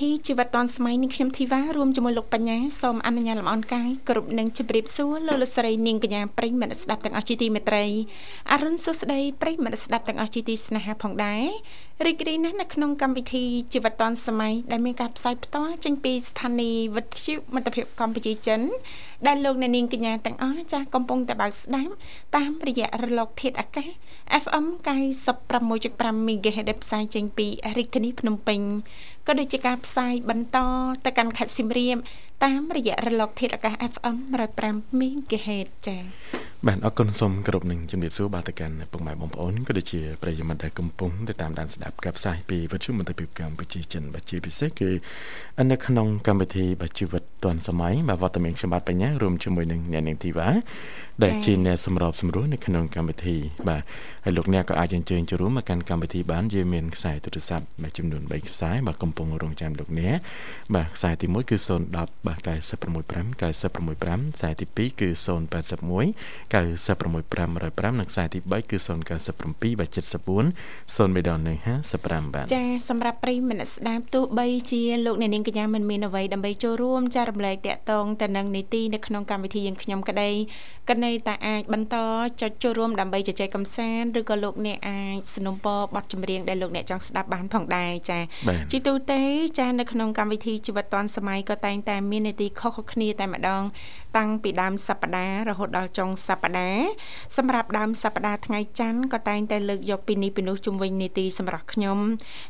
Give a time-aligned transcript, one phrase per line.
[0.00, 7.84] ធីជីវិតឌွန်សម័យនេះខ្ញុំធីវ៉ារួមជាមួយលោកបញ្ញាសូមអនុញ្ញាតលំអរកាយគ្រប់នឹងជម្រាបសួរលោកលស្រីនាងកញ្ញាប្រិយមិត្តស្ដាប់ទាំងអស់ជាទីមេត្រី
[8.52, 11.44] អរុនសុស្ដីប្រិយមិត្តស្ដាប់ទាំងអស់ជាទីស្នេហាផងដែរ
[12.06, 18.60] រីករាយណាស់នៅក្នុងកម្មវិធីជីវិតឌွန်សម័យដែលមានការផ្សាយផ្ទាល់ចេញពីស្ថានីយ៍វិទ្យុមិត្តភាពកម្ពុជាចិន
[19.26, 21.92] ដែលលោកអ្នកនាងកញ្ញាទាំងអស់ចាស់កំពុងតែបើកស្ដាប់
[22.36, 23.88] តាមរយៈរលកធាតុអាកាស
[24.42, 24.66] FM
[25.36, 28.60] 96.5 MHz ដែលផ្សាយចេញពីរាជធានីភ្នំពេញ
[29.26, 30.58] ក៏ដូចជាការផ្សាយបន្ត
[31.04, 31.96] ទៅកាន់ខេត្តសៀមរាប
[32.44, 34.16] តាមរយៈរលកធាតុអាកាស FM
[34.58, 44.90] 105 MHz ចា៎ បាទអរគុណសូមគោរពនឹងជំរាបសួរបាទទៅកាន់ពុកម៉ែបងប្អូនក៏ដូចជាប្រិយមិត្តដែលកំពុងតាមដានស្ដាប់ការផ្សាយពីវិទ្យុមន្តភាពកម្ពុជាចិនបាទជាពិសេសគឺ
[45.70, 50.48] នៅក្នុងកម្មវិធីបាទជីវិតឌွန်សម័យបាទវត្តមានខ្ញុំបាទបញ្ញារួមជាមួយនឹងអ្នកនាងធីវ៉ា
[51.24, 53.36] ដែលជាអ្នកសម្របសម្រួលនៅក្នុងកម្មវិធី
[53.68, 53.82] បាទ
[54.24, 60.16] ហើយលោកអ្នកក៏អាចអញ្ជើញចូលរួមមកកាន់កម្មវិធីបានយើងមានខ្សែទូរស័ព្ទបាទចំនួន3ខ្សែបាទកំពុងរងចាំលោកអ្នក
[60.74, 61.56] បាទខ្សែទី1គឺ
[61.88, 65.08] 010បាទ965 965ខ្សែទី2គឺ
[65.72, 68.77] 081 96505និងខ្សែទី3គឺ
[69.27, 71.57] 097បាទ74 0មេដននិង
[71.95, 80.29] 55បាទចាសម្រាប់ប្រិយមិត្តស្ដាប់ទោះបីជាលោកអ្នកនាងកញ្ញាមិនមានអ្វីដើម្បីចូលរួមចារំលែកតាក់ទងទៅនឹងនីតិនៅក្នុងកម្មវិធីយើងខ្ញុំក្តី
[80.89, 81.95] ក៏នៅតែអាចបន្ត
[82.41, 88.19] ចុចចូលរួមដើម្បីជជែកកម្សាន្តឬក៏លោកអ្នកអាចสนុំពរបទចម្រៀងដែលលោកអ្នកចង់ស្ដាប់បានផងដែរចា
[88.71, 89.21] ជីទូទៅ
[89.59, 93.63] ចានៅក្នុងកម្មវិធីជីវិតឌွန်សម័យក៏តែងតែមាននីតិខុសៗគ្នាតែម្ដង
[94.16, 96.86] តាំងពីដើមសប្ដាហ៍រហូតដល់ចុងសប្ដាហ៍
[97.36, 101.98] សម្រាប់ដើមសប្ដាហ៍ថ្ងៃច័ន្ទក៏តែងតែលើកយកពីនេះពីនោះជុំវិញនីតិសម្រាប់ខ្ញុំ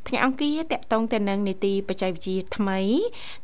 [0.08, 2.80] ថ្ងៃអង្គារតកតងទៅនឹងនីតិបច្ចេកវិទ្យាថ្មី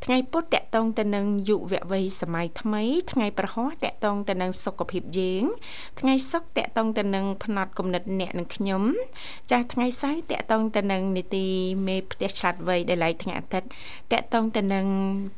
[0.04, 1.60] ថ្ងៃពុធតកតងទៅនឹងយុវ
[1.92, 2.82] វ័យសម័យថ្មី
[3.12, 5.44] ថ្ងៃប្រហោះតកតងទៅនឹងសុខភាពយើង
[6.00, 8.82] ថ្ងៃសុក្រតកតងទៅនឹងផ្នត់គំនិតអ្នកនិងខ្ញុំ
[9.50, 11.46] ចាស់ថ្ងៃសៅរ៍តកតងទៅនឹងនីតិ
[11.86, 13.68] មេផ្ទះឆ្លាតវៃដែលឡៃថ្ងៃអាទិត្យ
[14.12, 14.86] តកតងទៅនឹង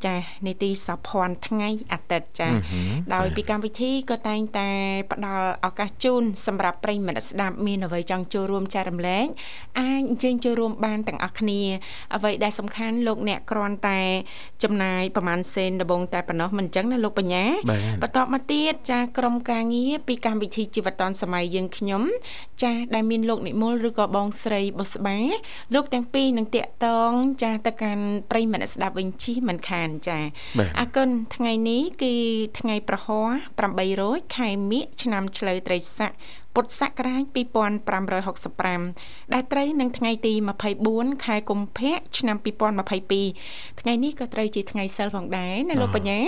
[0.04, 2.56] ចាស់នីតិសភ័ណ្ឌថ្ងៃអាទិត្យចាស់
[3.14, 4.68] ដោយពីកម្មវិធីក៏តែងតែ
[5.12, 9.26] ផ្ដល់ឱកាសជូនសម្រាប់ប្រិយមិត្តស្ដាប់មានអ្វីចង់ចូលរួមចែករំលែក
[9.80, 11.60] អាចអញ្ជើញចូលរួមបានទាំងអស់គ្នា
[12.14, 14.00] អ្វីដែលសំខាន់លោកអ្នកគ្រាន់តែ
[14.62, 17.44] ចំណាយប្រហែលសេនដបងតែប៉ុណ្ណោះមិនអញ្ចឹងណាលោកបញ្ញា
[18.02, 22.02] បន្ទាប់មកទៀតចាក្រុមការងារពីកម្មវិធីជីវិតឌុនសម័យយើងខ្ញុំ
[22.62, 25.18] ចាដែលមានលោកនិមលឬក៏បងស្រីបុស្បា
[25.74, 27.12] លោកទាំងពីរនឹងតាក់តង
[27.42, 30.18] ចាទៅកាន់ប្រិយមិត្តស្ដាប់វិញជិះមិនខានចា
[30.78, 32.14] អរគុណថ្ងៃនេះគឺ
[32.62, 33.30] ថ្ងៃប្រហ័ស
[33.82, 36.12] 800ខែមិញឆ្នាំឆ្លូវត្រីស័ក
[36.54, 37.22] ពុទ្ធសករាជ
[38.14, 40.32] 2565ដែលត្រូវនឹងថ្ងៃទី
[40.78, 42.36] 24ខែកុម្ភៈឆ្នាំ
[43.24, 46.20] 2022ថ្ងៃនេះក៏ត្រូវជាថ្ងៃសិលផងដែរណាលោកបញ្ញា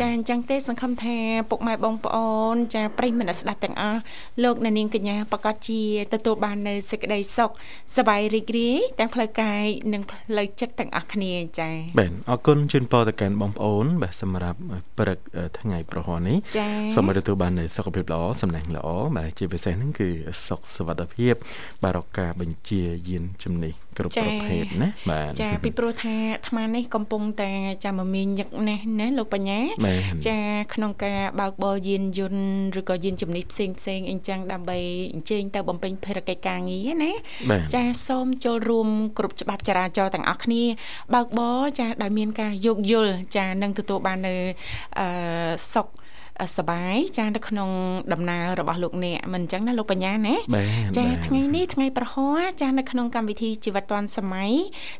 [0.00, 1.16] ចាអញ្ចឹងទេសង្ឃឹមថា
[1.50, 4.00] ពុកម៉ែបងប្អូន ចាប្រិយមិត្តស្ដាប់ទាំងអស់
[4.44, 5.80] លោកអ្នកនាងកញ្ញាប្រកាសជា
[6.14, 7.50] ទទួលបាននៅសេចក្តីសុខ
[7.96, 14.58] សប្បាយរីករាយទាំងផ្លូវកាយនិងផ្លូវចិត្តទាំងអស់គ្នាចាបាទអរគុណជូនពរទៅកាន់បងប្អូន បាទសម្រាប់
[14.98, 15.18] ព្រឹក
[15.60, 16.38] ថ្ងៃប្រហ័ននេះ
[16.94, 20.08] សូមទទួលបាននូវសុខភាពល្អសំណាងល្អបាទជាពិសេសហ្នឹងគឺ
[20.46, 21.34] សុខសុវត្ថិភាព
[21.82, 27.50] បាទរកការបញ្ជាយានជំនិះគ្រប់ប្រភេទណាបាទចាពីព្រោះថាអាត្មានេះកំពុងតែ
[27.84, 29.60] ចាំមមាញញឹកណាស់ណាលោកបញ្ញា
[30.28, 30.38] ចា
[30.74, 34.78] ក្នុងការបើកបរយានយន្តឬក៏យានជំនិះផ្សេងផ្សេងអីចឹងដើម្បី
[35.14, 37.12] អញ្ជើញទៅបំពេញភារកិច្ចការងារណា
[37.74, 40.62] ចាសូមចូលរួមគ្រប់ច្បាប់ចរាចរណ៍ទាំងអស់គ្នា
[41.14, 44.34] បើកបរចាដោយមានការយោគយល់ចានឹងទទួលបាននៅ
[44.98, 45.06] អឺ
[45.74, 45.88] សុខ
[46.56, 47.70] សបាយចានៅក្នុង
[48.12, 50.34] ដំណើររបស់លោកអ្នកមិនអញ្ចឹងណាលោកបញ្ញាណា
[50.98, 54.52] ចាថ្ងៃនេះថ្ងៃប្រហ័សចានៅក្នុងកម្មវិធីជីវិតឌွန်សម័យ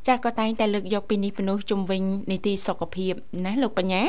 [0.08, 3.12] ចាក៏តែងតែលើកយកពីនេះពីនោះជុំវិញនីតិសុខភាព
[3.44, 4.02] ណាលោកបញ្ញា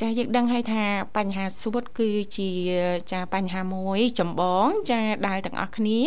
[0.00, 0.82] ចាយើងដឹងហើយថា
[1.16, 2.50] បញ្ហាសួតគឺជា
[3.12, 5.98] ចាបញ្ហាមួយចម្បងចាដែលទាំងអស់គ្នា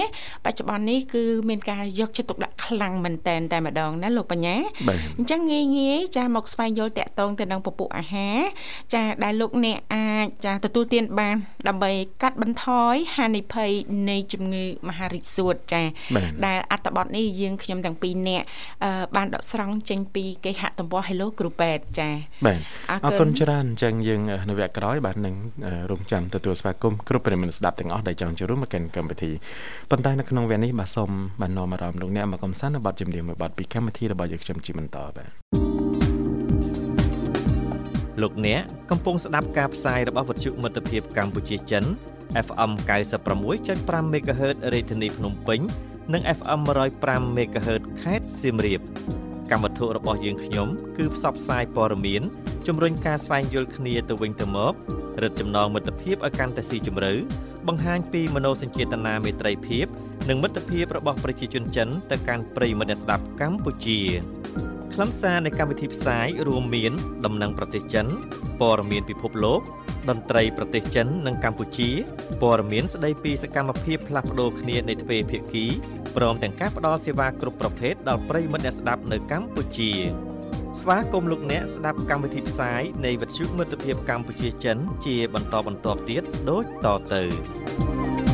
[0.46, 4.56] បច្ចុប្បន្ននេះគឺមានការយកចិត្តទុកដាក់ខ្លាំងមែនតែនតែម្ដងណាលោកបញ្ញា
[5.18, 8.40] អញ្ចឹងងាយងាយចាមកស្វែងយល់តាក់ទងទៅនឹងពពុះអាហារ
[8.94, 10.08] ចាដែលលោកអ្នកអា
[10.41, 11.36] ចចាទទួលទានបាន
[11.68, 11.92] ដើម្បី
[12.22, 13.72] កាត់បន្ថយហានិភ័យ
[14.10, 15.84] នៃជំងឺមហារីកសួតចា
[16.46, 18.46] ដែលអត្តបទនេះយើងខ្ញុំទាំងពីរនាក់
[19.16, 22.10] បានដកស្រង់ចេញពីគេហទំព័រ Hello គ្រូពេទ្យចា
[22.46, 22.60] បាទ
[23.06, 25.36] អរគុណច្រើនអញ្ចឹងយើងនៅវគ្គក្រោយបាទនឹង
[25.92, 29.32] រងចាំទទួលស្វាគមន៍គ្រប់ប្រិយមិត្តស្ដាប់ទាំងអស់ដែលចង់ចូលរួមមកកាន់កម្មវិធី
[29.92, 31.10] ប៉ុន្តែនៅក្នុងវគ្គនេះបាទសូម
[31.42, 36.11] បាននាំអារម្មណ៍លោកអ្នកមកកំសាន្តនៅបទចម្រៀងមួយបទពីកម្មវិធីរបស់យើងខ្ញុំជាបន្តបាទ
[38.22, 41.84] លោកអ្នកកំពុងស្ដាប់ការផ្សាយរបស់វិទ្យុមិត្តភាពកម្ពុជាចិន
[42.48, 42.72] FM
[43.42, 45.60] 96.5 MHz រាជធានីភ្នំពេញ
[46.14, 46.60] និង FM
[47.00, 48.82] 105 MHz ខេត្តសៀមរាប
[49.52, 52.22] កម្មវិធីរបស់យើងខ្ញុំគឺផ្សព្វផ្សាយព័ត៌មាន
[52.68, 54.74] ជំរុញការស្វែងយល់គ្នាទៅវិញទៅមក
[55.22, 57.14] រឹតចំណងមិត្តភាពឲ្យកាន់តែស៊ីជម្រៅ
[57.68, 59.86] បង្ហាញពីមនោសញ្ចេតនាមេត្រីភាព
[60.30, 64.00] និងមិត្តភាពរបស់ប្រជាជនចិនទៅកាន់ប្រិយមិត្តអ្នកស្ដាប់កម្ពុជា
[64.94, 66.94] ខ្លឹមសារនៃកម្មវិធីផ្សាយរួមមាន
[67.26, 68.08] ដំណឹងប្រទេសចិន
[68.62, 69.62] ព័ត៌មានពិភពលោក
[70.10, 71.90] តន្ត្រីប្រទេសចិន និងកម្ពុជា
[72.42, 75.66] ព័ត៌មានស្ដីពីសកម្មភាពផ្លាស់ប្ដូរគ្នានៃទ្វេភាគី
[76.16, 79.92] ព្រមទាំងការផ្តល់សេវាគ្រប់ប្រភេទដល់ប្រិយមិត្តអ្នកស្ដាប់នៅកម្ពុជា
[80.80, 88.31] ស្វាគមន៍លោកអ្នកស្ដាប់កម្មវិធីផ្សាយនៃវិទ្យុមិត្តភាពកម្ពុជាចិន ជាបន្តបន្ទាប់ទៀតដូចតទៅ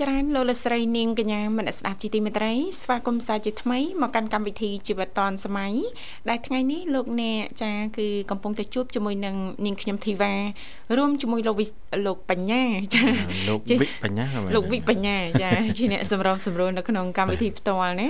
[0.00, 2.52] ច្រើនលោកលស្រីនាងកញ្ញាមនស្ដាប់ជីទីមេត្រី
[2.82, 5.74] ស្វាគមន៍សាជាថ្មីមកកាន់កម្មវិធីជីវិតឌွန်សម័យ
[6.28, 10.34] ដែលថ្ងៃនេះលោកអ្នកចាគឺកំពុងតែជួបជាមួយនឹងនាងខ្ញុំធីវ៉ា
[10.96, 11.56] រួមជាមួយលោក
[12.06, 12.62] លោកបញ្ញា
[12.94, 13.04] ចា
[13.48, 14.24] លោកវិបញ្ញា
[14.54, 18.08] លោកវិបញ្ញាចាជាអ្នកសម្របសម្រួលនៅក្នុងកម្មវិធីផ្ទាល់ណា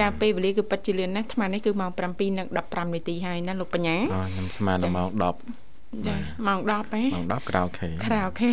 [0.00, 3.96] ចាពេលវេលាគឺពិតជាលឿនណាស់អានេះគឺម៉ោង7:15នាទីហើយណាលោកបញ្ញា
[4.32, 5.08] ខ្ញុំស្មានដល់ម៉ោង
[5.38, 5.71] 10
[6.08, 6.16] ចា
[6.46, 8.50] ម៉ោង10ហ៎ម៉ោង10ក្រៅខេក្រៅខេ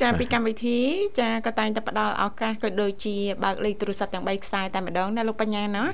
[0.00, 0.78] ចាពីកម្មវិធី
[1.20, 5.84] ចាក៏តែងតែផ្ដល់ឱកាសក៏ដូចជាបើកលេខទូរស័ព្ទទាំង3ខ្សែតែម្ដងណាលោកបញ្ញាណា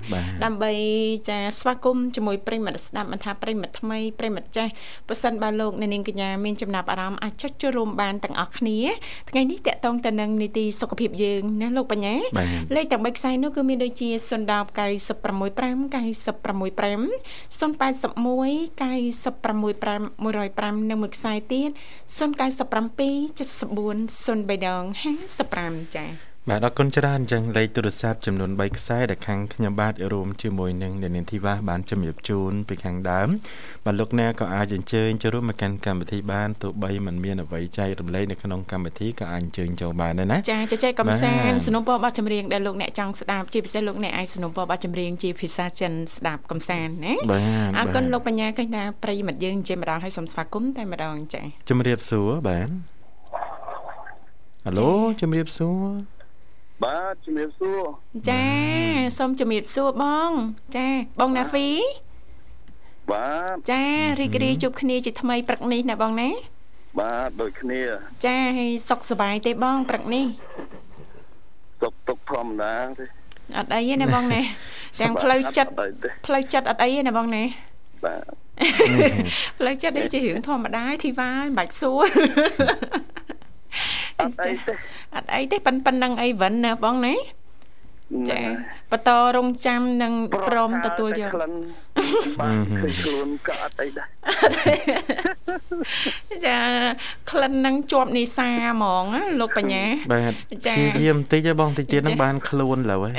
[0.44, 0.72] ដើម្បី
[1.28, 4.70] ចាស្វាគមន៍ជាមួយប្រិមិត្តស្ដាប់មិនថាប្រិមិត្តថ្មីប្រិមិត្តចាស់
[5.08, 8.78] ប៉ះសិនបើលោកអ្នកនាងកញ្ញាមានចំណាប់អារម្មណ៍អាចចុចចូលរួមបានទាំងអស់គ្នា
[9.30, 12.14] ថ្ងៃនេះតកតងទៅនឹងនីតិសុខភាពយើងណាលោកបញ្ញា
[12.74, 21.70] លេខទាំង3ខ្សែនោះគឺមានដូចជា010 965 965 081 965 105និងមួយខ្សែទៀត
[22.18, 22.18] 097
[23.38, 24.18] 74
[24.48, 24.82] 03ដង
[25.38, 33.27] 55ចា៎ បាទអរគុណច្រើនអញ្ចឹងលេខទូរស័ព្ទចំនួន3ខ្សែដែលខាងខ្ញុំបាទរួមជាមួយនឹងអ្នកនាងធីវ៉ាបានជំរាបជូនពីខាងដើម
[33.85, 52.69] បាទលោកអ្នកក៏អាចអញ្ជើញចូលរួមមកកាន់កម្មវិធីបានទោះបីមិនមានអ្វីចែករំលែកនៅក្នុងកម្មវិធីក៏អាចអញ្ជើញចូលបានដែរណាចាជជែកកំសាន្តสนុំពរប័ណ្ណចម្រៀងដែលលោកអ្នកចង់ស្ដាប់ជាពិសេសលោកអ្នកអាចสนុំពរប័ណ្ណចម្រៀងជាភាសាចិនស្ដាប់កំសាន្តណាបាទអរគុណលោកបញ្ញាឃើញថាប្រិយមិត្តយើងអញ្ជើញម្ដងឲ្យសូមស្វាគមន៍តែម្ដងចាជំរាបសួរបាទ
[54.65, 54.91] ហៅឡូ
[55.21, 55.83] ជំរាបសួរ
[56.84, 57.80] បាទជំរាបសួរ
[58.30, 58.44] ចា
[59.18, 60.30] សូមជំរាបសួរបង
[60.76, 60.86] ចា
[61.20, 61.68] បងណាហ្វី
[63.12, 63.82] បាទចា
[64.20, 66.28] រីករាយជួបគ្នាជាថ្មីព្រឹកនេះណាបងណា
[67.00, 67.80] បាទដូចគ្នា
[68.26, 70.26] ចាហើយសុខសប្បាយទេបងព្រឹកនេះ
[71.82, 73.04] សុខទុកធម្មតាទេ
[73.56, 74.40] អត់អីទេណាបងណា
[75.00, 75.70] ទាំងផ្លូវចិត្ត
[76.26, 77.42] ផ្លូវចិត្តអត់អីទេណាបងណា
[78.04, 78.22] បាទ
[79.58, 82.04] ផ្លូវចិត្តនេះជារឿងធម្មតាធីវ៉ាមិនបាច់សួរ
[84.20, 84.72] អត់អីទេ
[85.14, 87.14] អត់អីទេប៉ុណ្ប៉ុណ្ណឹងអីវិនណាបងណា
[88.30, 88.40] ចា
[88.90, 90.12] បន្តរងចាំនឹង
[90.48, 91.32] ព្រមទទួលយក
[92.40, 94.08] បានឃើញខ្លួនក៏អត់អីដែរ
[96.46, 96.58] ចា
[97.30, 99.04] ក្លិននឹងជាប់នេសាហ្មង
[99.40, 100.34] លោកបញ្ញាបាទ
[100.66, 103.10] ចាជាយាមតិចទេបងតិចទៀតនឹងបានខ្លួនលើហ៎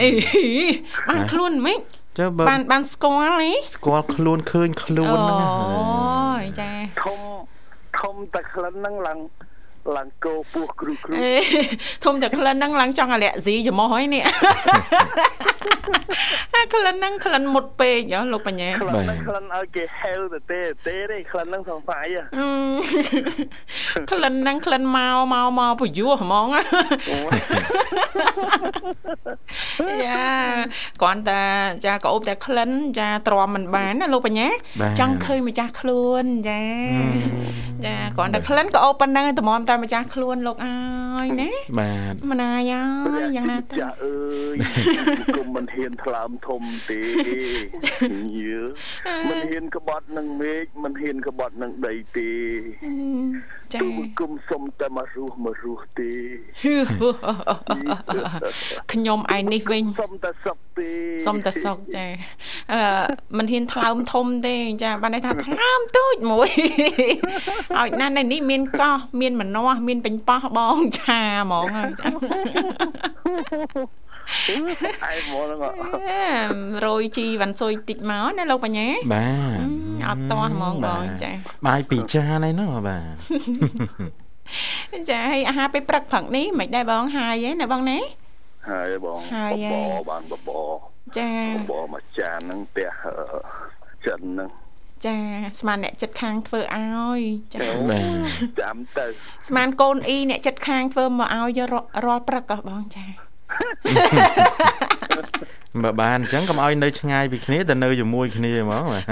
[1.10, 1.80] បានខ្លួនមិន
[2.18, 6.72] ចុះបានបានស្គាល់ហ៎ស្គាល់ខ្លួនឃើញខ្លួនហ្នឹងអូយចា
[7.04, 7.20] ធំ
[8.00, 9.20] ធំតែក្លិនហ្នឹងឡើង
[9.98, 11.14] ឡើងគោពោះគ្រូគ្រូ
[12.04, 14.24] ធំតែក្លិនហ្នឹងឡើងចង់អាលាក់ស៊ីច្មោះហើយនេះ
[16.56, 22.06] អាក្លិនហ្នឹងក្លិនមុតពេកហ៎លោកបញ្ញាក្លិនហ្នឹងក្លិនឲ្យគេហេវទៅទេទេទេក្លិនហ្នឹងសង្ស័យ
[24.12, 26.48] ក្លិនហ្នឹងក្លិនមកមកមកពយុះហ្មង
[30.06, 30.28] យ៉ា
[31.02, 31.44] គ្រាន់តែ
[31.86, 32.70] ចាក៏អប់តែក្លិន
[33.00, 34.48] ចាទ្រាំមិនបានណាលោកបញ្ញា
[35.00, 36.62] ចង់ឃើញម្ចាស់ខ្លួនចា
[37.86, 40.76] ចាគ្រាន់តែក្លិនក៏អប់ប៉ុណ្ណឹងតម្រាំតែម្ចាស់ខ្លួនលោកអើ
[41.26, 41.50] យណា
[41.80, 42.74] បាទមណាយ
[43.08, 44.18] អើយយ៉ាងណាទៅចាអើ
[44.54, 44.58] យ
[45.38, 47.02] គុំមិនហ៊ានថ្លើមធំទេ
[48.36, 48.60] ញើ
[49.30, 52.32] មិនហ៊ានក្បត់នឹងមេឃមិនហ៊ានក្បត់នឹងដីទេ
[53.74, 53.80] ចា
[54.20, 56.12] គុំសុំតែមករស់មករស់ទេ
[58.94, 60.90] ខ្ញុំឯនេះវិញសុំតែសុកទេ
[61.26, 62.06] សុំតែសុកចា
[62.74, 62.82] អឺ
[63.38, 66.50] មិនហ៊ានថ្លើមធំទេចាបានន័យថាថ្លើមទូចមួយ
[67.78, 71.90] ឲ្យណានៅនេះមានកោះមានម្នាស់មានពេញប៉ោះបងឆាហ្មងហើយ
[74.48, 74.56] ចា
[75.06, 75.56] អែមកហ្នឹ
[76.50, 76.54] ង
[76.86, 79.60] រយជីវ៉ាន់ស៊ុយតិចមកណាលោកបញ្ញាបាទ
[80.08, 81.32] អត់តោះហ្មងបងចា
[81.68, 88.00] បាយពីចានឯនោះបាទចាហើយអាហារពេលព្រឹកព្រឹកនេះមិនដែរបងហើយឯណាបងណា
[88.70, 89.20] ហើយបង
[89.72, 90.50] បបបានបប
[91.18, 91.32] ចា
[91.70, 92.92] បបមួយចានហ្នឹងផ្ទះ
[94.06, 94.50] ចិនហ្នឹង
[95.06, 95.18] ចា
[95.60, 97.20] ស្មានអ្នកចិត្តខាងធ្វើឲ្យ
[97.54, 97.60] ចា
[97.90, 99.06] បាទចាំទៅ
[99.48, 101.60] ស្មានកូនអ៊ីអ្នកចិត្តខាងធ្វើមកឲ្យ
[102.06, 103.06] រាល់ព្រឹកក៏បងចា
[105.84, 109.04] បើបានអញ្ចឹងកុំឲ្យនៅឆ្ងាយពីគ្នាតែនៅជាមួយគ្នាហ្មងបាទ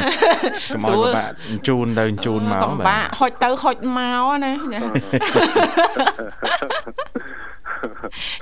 [0.74, 1.34] កុំឲ្យបាក់
[1.68, 4.54] ជូនទៅជូនមកបាទបាក់ហុចទៅហុចមកណា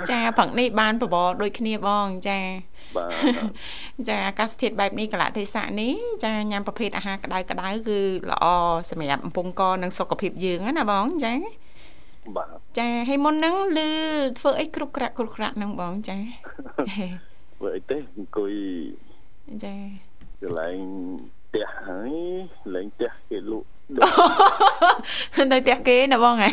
[0.10, 2.40] ចាផឹកនេះបានបបរដូចគ្នាបងចា
[2.98, 3.12] បាទ
[4.08, 8.00] ចាអាកាសធាតុបែបនេះកលៈទេសៈនេះចាញ៉ាំប្រភេទអាហារក្តៅក្តៅគឺ
[8.32, 8.46] ល្អ
[8.90, 11.34] សម្រាប់អំពង់កនិងសុខភាពយើងណាបងចា
[12.36, 12.48] បាទ
[12.80, 13.90] ចាហើយមុនហ្នឹងលឺ
[14.40, 16.18] ធ្វើអីគ្រប់ក្រាក់គ្រប់ក្រាក់ហ្នឹងបងចា
[17.56, 18.54] ធ្វើអីទេអង្គុយ
[19.64, 19.76] ចា
[20.42, 20.78] កន្លែង
[21.48, 22.12] ផ្ទះហើយ
[22.76, 23.68] លែងផ្ទះគេលក់
[25.52, 26.50] នៅផ្ទះគេណាបងហ៎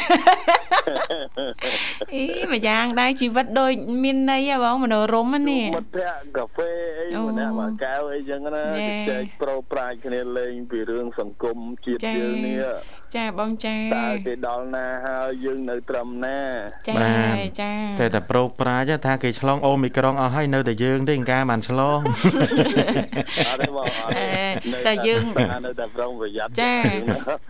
[2.13, 8.65] អីមួយយ៉ាងដែរជីវិតដូចមានន័យហ៎បងមនោរមនេះមិត្តភក្តិកាហ្វេអីម្នាក់មួយកែវអីចឹងណា
[9.11, 12.59] ចែកប្រូប្រាជ្ញគ្នាលេងពីរឿងសង្គមជាតិយើងនេះ
[13.17, 16.39] ចាបងចាតើគេដល់ណាហើយយើងនៅត្រឹមណា
[16.89, 16.95] ចា
[17.61, 21.99] ចាតែតែប្រូប្រាជ្ញថាគេឆ្លងអូមីក្រុងអស់ហើយនៅតែយើងទេអង្ការបានឆ្លង
[23.49, 23.87] អត់ទេបង
[24.87, 25.25] តែយើង
[25.67, 26.75] នៅតែប្រុងប្រយ័ត្នចា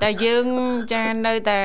[0.03, 0.47] តែយើង
[0.95, 1.61] ចានៅតែ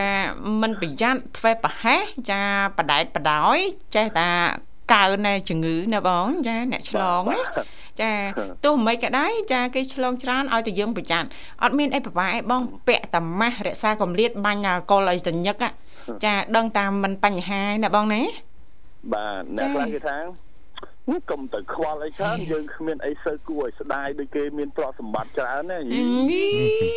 [0.61, 2.01] មិនប្រយ័ត្នធ្វើប្រហែស
[2.31, 2.41] ចា
[2.77, 3.57] បដែតបដោយ
[3.95, 4.29] ចេះតែ
[4.93, 7.41] កើណែជំងឺណាបងចាអ្នកឆ្លងណា
[8.01, 8.11] ចា
[8.65, 11.27] ទោះមិនក៏ដែរចាគេឆ្លងច្រើនឲ្យតែយើងប្រយ័ត្ន
[11.63, 15.63] អត់មានអីពិបាកឯងបងពាក់តាម៉ាស់រក្សាកម្រិតបាញ់អាកុលឲ្យតញឹក
[16.25, 18.21] ចាដឹងតាមមិនបញ្ហាណាបងណា
[19.13, 20.17] បាទអ្នកខ្លះគេថា
[21.31, 25.79] កុំទៅខ្វល់អីច្រើនយើងគ្មានអីសូវគួរឲ្យស្ដាយដូចគេមានទ្រព្យសម្បត្តិច្រើនណា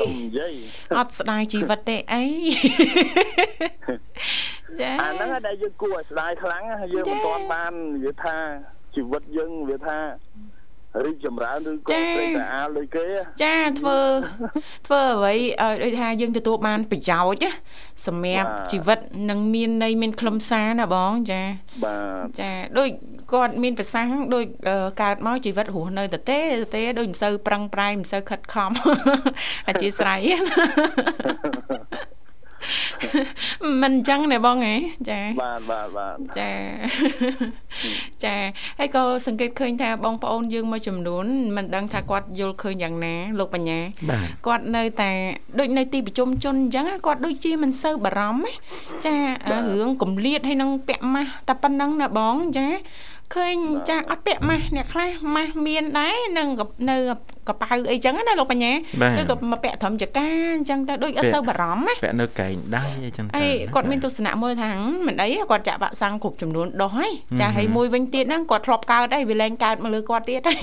[0.00, 0.54] កុំនិយាយ
[0.98, 2.24] អត់ស្ដាយជីវិតទេអី
[4.80, 6.62] ចាអាហ្នឹងដែលយើងគួរឲ្យស្ដាយខ្លាំង
[6.94, 8.36] យើងមិនទាន់បាននិយាយថា
[8.94, 9.98] ជីវិតយើងវាថា
[11.04, 13.06] រីកចម្រើនឬក៏ព្រៃតាអាលដូចគេ
[13.42, 13.98] ចាធ្វើ
[14.86, 17.54] ធ្វើអ្វីឲ្យដូចថាយើងទទួលបានប្រយោជន៍
[18.06, 18.98] សម្រាប់ជីវិត
[19.30, 21.42] នឹងមានន័យមានខ្លឹមសារណាបងចា
[21.84, 22.88] បាទចាដូច
[23.32, 24.44] គាត់មានប្រសាសន៍ដូច
[25.02, 28.70] កើតមកជីវិតរស់នៅតទេតទេដូចមិនសូវប្រឹងប្រែងមិនសូវខិតខំ
[29.68, 30.42] អធិស្ឋាន
[33.82, 34.74] មិនអញ្ចឹងណែបងហ៎
[35.10, 36.50] ចាបាទបាទបាទចា
[38.24, 38.34] ចា
[38.78, 41.26] ហើយក៏សង្កេតឃើញថាបងប្អូនយើងមួយចំនួន
[41.56, 43.80] មិនដឹងថាគាត់យល់ឃើញយ៉ាងណាលោកបញ្ញា
[44.46, 45.10] គាត់នៅតែ
[45.58, 48.46] ដូចនៅទីប្រជុំជនអញ្ចឹងគាត់ដូចជាមិនសូវបារម្ភ
[49.04, 49.14] ចា
[49.50, 52.66] រឿងកម្លៀតហើយនឹងពាក់ម៉ាស់តែប៉ុណ្ណឹងណាបងចា
[53.34, 53.56] ឃើញ
[53.88, 56.48] ចាអត់ពាក់ម៉ាស់អ្នកខ្លះម៉ាស់មានដែរនឹង
[56.90, 56.96] នៅ
[57.48, 58.72] កប៉ៅអីចឹងណាលោកបញ្ញា
[59.20, 64.70] ឬក៏មកពាក់ត្រឹមចកាអញ្ចឹងទៅដូចអត់សូវបារម្ភណាពាក់នៅកែងដៃអីចឹងទៅអីគាត់មានទស្សនៈមួយថា
[65.06, 70.60] មិនអីគាត់ចាក់បាក់សាំងគ្រប់ចំនួនដោះហើយចាហើយមួយវិញទៀតហ្នឹងគាត់ធ្លាប់កើតហើយវាលែងកើតមកលើគាត់ទៀតហើយ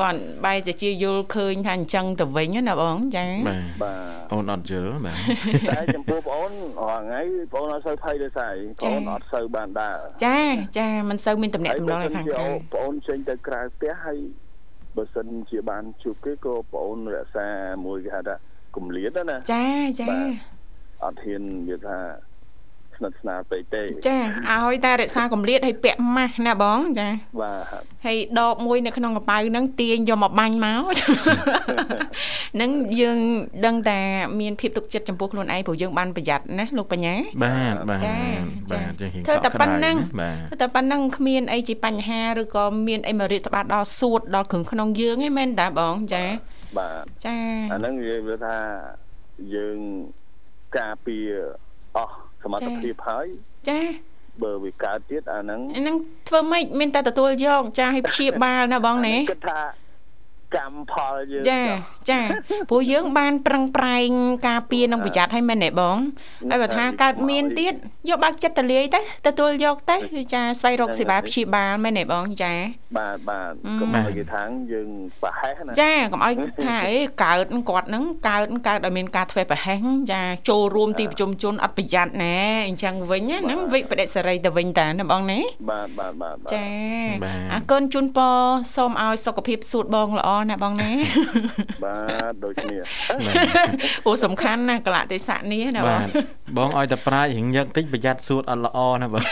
[0.00, 5.16] គាត់បែរជាជាយល់ឃើញថាអញ្ចឹងទៅវិញណាបងចាបាទអូនអត់យល់បាទ
[5.70, 7.20] តែចំពោះបងអូនរាល់ថ្ងៃ
[7.52, 10.40] បងអូនអត់សូវភ័យទេស្អីបងអូនអត់សូវបានដើរចា
[10.78, 14.18] ចាមិនសូវមានតំណែងតំណងនៅខាងក្រៅបងអូនចេញទៅក្រៅផ្ទះហើយ
[14.96, 17.48] បើសិនជាបានជួបគេក៏បងអូនរក្សា
[17.86, 18.36] មួយគេហៅថា
[18.76, 19.66] គម្លាតណាចា
[20.00, 20.06] ចា
[21.04, 21.98] អត់ហ៊ាននិយាយថា
[22.98, 24.18] ស្និទ្ធស្នាលពេកទេចា
[24.52, 27.08] ឲ្យតែរក្សាកម្រិតឲ្យពាក់ម៉ាស់ណាបងចា
[27.40, 30.94] បាទហើយដបមួយនៅក្នុងកប៉ៅហ្នឹងទាញយកមកបាញ់មក
[32.54, 33.18] ហ្នឹងយើង
[33.66, 33.98] ដឹងតែ
[34.40, 37.14] មានភាពទុកចិត្តចំពោះខ្លួនឯងព្រោះយើងបានប្រយ័ត្នណាលោកបញ្ញា
[37.44, 38.16] បាទបាទចា
[38.70, 38.78] ចា
[39.26, 46.24] ធ្វើតែប៉ុណ្្នឹងធ្វើតែប៉ុណ្្នឹងគ្មានអីជាបញ្ហាឬក៏មានអីមករៀបត្បាតដល់សួតដល់គ្រឿងក្នុងយើងឯងមែនតាបងចា
[46.78, 47.36] បាទចា
[47.72, 48.56] អាហ្នឹងនិយាយថា
[49.54, 49.78] យើង
[50.78, 51.32] ការពារ
[51.96, 53.26] អស់ សមត្ថភាពហើយ
[53.68, 53.80] ចា
[54.42, 55.96] បើវាកើតទៀតអាហ្នឹងហ្នឹង
[56.28, 59.60] ធ្វើម៉េចមានតែទទួលយកចាឲ្យព្យាបាលណាបងណាគិតថា
[60.56, 61.62] កម្មផលយើងចា
[62.10, 62.20] ចា
[62.70, 64.10] ព្រោះយើងបានប្រឹងប្រែង
[64.48, 65.96] ការពារនិងប្រយ័ត្នឲ្យមែនទេបង
[66.50, 67.74] ហើយបើថាកើតមានទៀត
[68.08, 69.96] យកបើកចិត្តតលាយទៅទទួលយកទៅ
[70.34, 72.52] ចាស្វែងរកសេវាព្យាបាលមែនទេបងចា
[72.96, 74.88] បាទបាទកុំឲ្យគេថាងយើង
[75.22, 79.78] ប្រហែសណាចាកុំឲ្យថាអីកើតគាត់ហ្នឹងកើតកើតឲ្យមានការធ្វើប្រហែស
[80.12, 82.36] ចាចូលរួមទីប្រជុំជនអត់ប្រយ័ត្នណា
[82.66, 85.40] អញ្ចឹងវិញហ្នឹងវិបដិសេរីទៅវិញតាណាបងណា
[85.70, 86.66] បាទបាទបាទចា
[87.52, 88.36] អរគុណជូនពរ
[88.76, 90.90] សូមឲ្យសុខភាពសួតបងល្អណាបងណា
[91.84, 91.96] បា
[92.30, 92.76] ទដូចគ្នា
[94.06, 96.00] អូសំខាន់ណាកលៈទេសៈនេះណាបង
[96.56, 99.22] បងឲ្យតែប្រាជ្ញរៀងញឹកតិចប្រយ័ត្នសួតអត់ល្អណាបង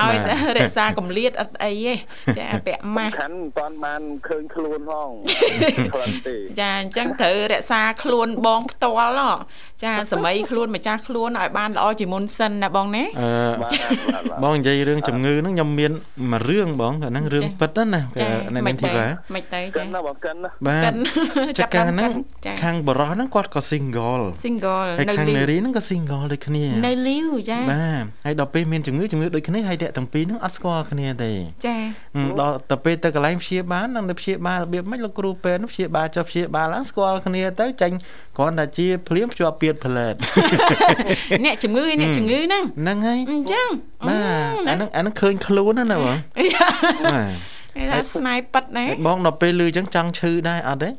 [0.00, 1.94] ឲ្យតែរក្សាកម្លៀតអត់អីទេ
[2.38, 5.10] ចាពាក់ម៉ាស់ខាន់មិនតាន់បានឃើញខ្លួនផង
[5.94, 9.34] ក្លិនទេចាអញ្ចឹងត្រូវរក្សាខ្លួនបងផ្ទាល់
[9.84, 13.04] ចាសម័យខ្លួនម្ចាស់ខ្លួនឲ្យបានល្អជាមុនសិនណាបងណា
[14.44, 15.92] បងនិយាយរឿងជំងឺហ្នឹងខ្ញុំមាន
[16.32, 18.00] មួយរឿងបងអាហ្នឹងរឿងពិតណា
[18.54, 20.92] នៅនាងធីវ៉ាមិនទៅចាកិនណាបងកិនណាបាទ
[21.58, 22.10] ចាប់កាលហ្នឹង
[22.62, 31.32] ខាងបរោះហ្នឹងគាត់ក៏ single single ហើយខាងនារីហ្នឹងក៏ single ដូចគ្នានៅលីវចាបាទហើយដល់ពេលមានជំងឺជំងឺដូចគ្នាហើយអ្នកទាំងពីរហ្នឹងអត់ស្គាល់គ្នាទេ
[31.66, 31.76] ចា
[32.40, 37.96] ដល់ទៅពេលទៅកន្លែងព្យាបាលនឹងទៅព្យាបាលរបៀបម៉េចលោកគ្រូពេទ្យព្យាបាលចុះព្យាបាលឡើងស្គាល់គ្នាទៅចាញ់
[38.36, 40.14] គ្រាន់តែជាភ្លាមភ្ជាប់ពៀតផ្លែត
[41.44, 43.68] អ្នកជំងឺអ្នកជំងឺហ្នឹងហ្នឹងហើយអញ្ចឹង
[44.08, 50.90] បាទអាហ្នឹងអាហ្នឹងឃើញខ្លួនណាណាបងបាទគេថាស្នៃប៉ិតណាបងដល់ពេលលឺអញ្ចឹងចង់ឈឺដែរអត់ទេ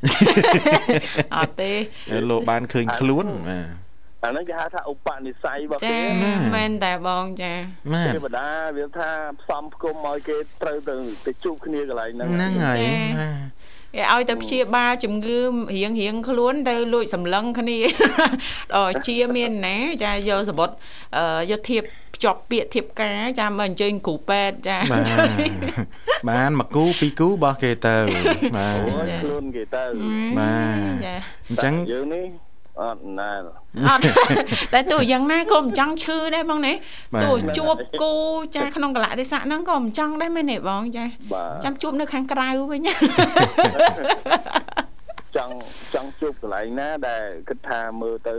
[1.37, 1.71] អត់ទេ
[2.29, 3.86] លោកបានឃើញខ្លួនបាទ
[4.23, 5.99] អាហ្នឹងគេហៅថាឧបនិស្ស័យរបស់គេ
[6.55, 7.53] មែនតែបងចា
[8.15, 8.47] ទេវតា
[8.77, 9.09] វាថា
[9.41, 10.95] ផ្សំផ្គុំឲ្យគេត្រូវទៅ
[11.25, 12.77] ទៅជួបគ្នាកន្លែងហ្នឹងហ្នឹងហើយ
[13.95, 15.39] គេឲ្យទៅព្យាបាលជំងឺ
[15.77, 17.79] រៀងរៀងខ្លួនទៅលួចសម្លឹងគ្នា
[18.75, 20.69] ដល់ជាមានណាចាយកសបុត
[21.51, 21.83] យកធៀប
[22.15, 24.77] ភ្ជាប់ពាក្យធៀបការចាមកអញ្ជើញគ្រូពេទ្យចា
[26.29, 27.95] បានមកគូពីរគូរបស់គេទៅ
[28.55, 28.77] បាទ
[29.23, 29.83] ខ្លួនគេទៅ
[30.39, 31.15] បាទចា
[31.49, 32.46] អញ្ចឹងយើងនេះ
[32.81, 33.31] អត់ណា
[33.87, 34.01] អត់
[34.73, 36.73] តែទោះយ៉ាងណាក៏មិនចង់ឈឺដែរបងណា
[37.23, 38.13] ទោះជួបគូ
[38.55, 41.05] ចាក្នុងកលៈទេសៈហ្នឹងក៏មិនចង់ដែរមែនទេបងចា
[41.63, 42.81] ចាំជួបនៅខាងក្រៅវិញ
[45.35, 45.53] ចង់
[45.93, 48.35] ចង់ជួបកន្លែងណាដែលគិតថាមើលទៅ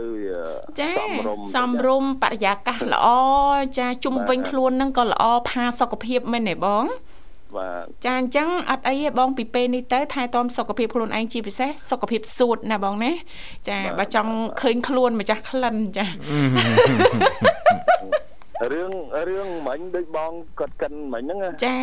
[0.99, 3.07] សំរុំសំរុំបរិយាកាសល្អ
[3.77, 6.85] ចាជុំវិញខ្លួនហ្នឹងក៏ល្អផាសុខភាពមែនទេបង
[7.57, 13.11] បាទចាអញ្ចឹងអត់អីទេបងពីពេលនេះទៅថែទាំសុខភាពខ្លួនឯងជាពិសេសសុខភាពសួតណាបងណា
[13.69, 16.05] ចាបើចង់ឃើញខ្លួនម្ចាស់ក្លិនចា
[18.71, 18.91] រឿង
[19.29, 21.77] រឿងមិញដូចបងគាត់កិនមិញហ្នឹងចា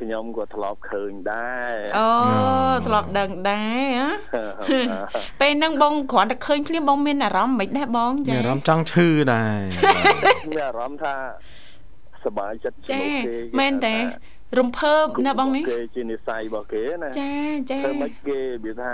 [0.00, 2.08] ខ្ញុំក៏ធ្លាប់ឃើញដែរអូ
[2.86, 4.00] ធ្លាប់ដឹងដែរ
[5.40, 9.60] ពេលហ្នឹងបងគ្រាន់តែឃើញភ្លាមបងមានអារម្មណ៍មិនដែរបងចាមានអារម្មណ៍ចង់ឈឺដែរ
[10.50, 11.14] មានអារម្មណ៍ថា
[12.24, 13.94] សប្បាយចិត្តជាមួយគេមែនតែ
[14.58, 17.32] រំភើបណាបងនេះគេជានិស័យរបស់គេណាចា
[17.70, 18.92] ចាធ្វើម៉េចគេវាថា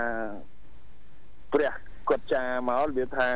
[1.53, 1.71] ព្រះ
[2.09, 3.29] គាត់ចាមកវាថា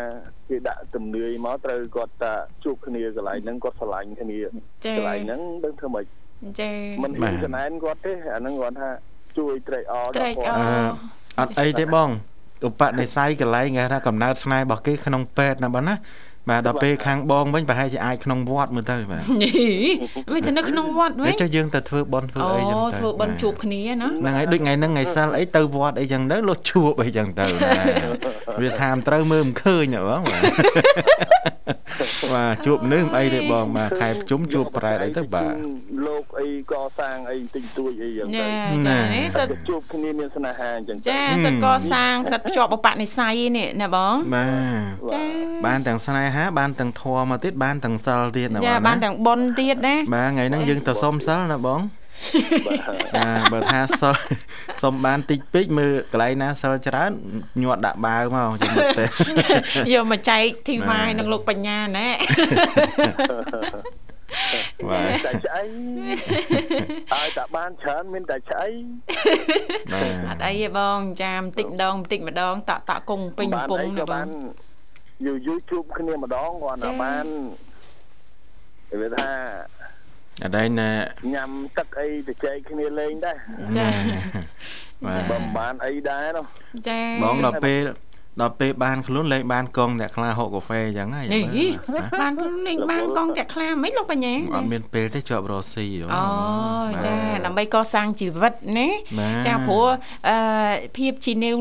[0.49, 4.37] គេដាក់ទំនាយមកត្រូវគាត់តាជួបគ្នាកន្លែងហ្នឹងគាត់ស្រឡាញ់គ្នា
[4.97, 6.05] កន្លែងហ្នឹងដឹងធ្វើម៉េច
[6.59, 6.71] ចា
[7.03, 8.89] មិនហ៊ានចំណែនគាត់ទេអាហ្នឹងគាត់ថា
[9.37, 10.57] ជួយត្រេកអរដល់គាត់
[11.39, 12.09] អត់អីទេបង
[12.67, 15.95] ឧបនិស្ស័យកន្លែងគេថាកំណើតស្នេហ៍របស់គេក្នុងពេទ្យណាបងណា
[16.47, 19.21] បាទដល់ពេលខាងបងវិញប្រហែលជាអាចក្នុងវត្តមើលទៅបាទ
[20.33, 27.71] វិញទៅនៅក្នុងវត្តវិញចុះយើងទៅធ្វើបន់ធ្វើអីចឹងទៅអូធ្វើបន់ជួបគ្នាណាហ្នឹងហើយដូចថ្ងៃហ្នឹងថ្ងៃសិលអីទៅវត្តអីចឹងទៅលុះជួបអីចឹងទៅណា
[28.61, 30.41] វាថាមត្រូវមើលមិនឃើញហ៎បងបាទ
[32.33, 35.53] បាទជួបនឹងអីទេបងបាទខែប្រជុំជួបប្រែតអីទៅបាទ
[36.07, 38.45] លោកអីកសាងអីតិចតួចអីចឹងទៅ
[38.87, 38.99] ចា
[39.39, 44.47] សិតជួបគ្នាមានស្នេហាអញ្ចឹងចាសិតកសាងសិតភ្ជាប់បបនិស័យនេះណាបងបា
[44.79, 45.23] ទចា
[45.65, 51.81] បានទាំងស្នេហាបានទាំងធម៌មកទៀតបានទាំងសិលទៀតណាបងចាបានទាំងបុណ្យទៀតណាបាទថ្ងៃហ្នឹងយើងទៅសុំសិលណាបង
[53.15, 54.15] បាទបើថាសុំ
[54.81, 57.11] សុំបានតិចពេកមើលកន្លែងណាសិលច្រើន
[57.61, 59.05] ញាត់ដាក់បាវមកចាំទៅ
[59.93, 62.09] យកមកចែកធីវ៉ាយនឹងលោកបញ្ញាណែ
[64.87, 65.63] បាទតែឆ្អី
[67.13, 68.69] ឲ្យតែបានច្រើនមានតែឆ្អី
[69.93, 74.27] បាទអត់អីទេបងចាបន្តិចម្ដងបន្តិចម្ដងតាក់តាក់គង់ពេញពងណាបង
[75.25, 77.25] យូរយូរជួបគ្នាម្ដងគាត់តែបាន
[79.01, 79.29] វាថា
[80.45, 80.89] អដែងណែ
[81.35, 83.37] ញ៉ាំទឹកអីទៅចែកគ្នាលេងដែរ
[83.77, 83.87] ចា
[85.05, 86.45] បាទបើមិនបានអីដែរនោះ
[86.87, 87.81] ចាបងដល់ពេល
[88.41, 91.25] ដល់ពេលបានខ្លួនលេងបានកងអ្នកខ្លាហូបកាហ្វេអញ្ចឹងហើយ
[92.21, 96.07] បានខ្លួនលេងបានកងអ្នកខ្លាមិនលោកបញ្ញាអត់មានពេលទេជាប់រស់ស៊ីអូ
[97.05, 97.13] ចា
[97.45, 98.89] ដើម្បីកសាងជីវិតណា
[99.45, 99.85] ចាព្រោះ
[100.29, 100.37] អឺ
[100.97, 101.51] ភាពជីនៅ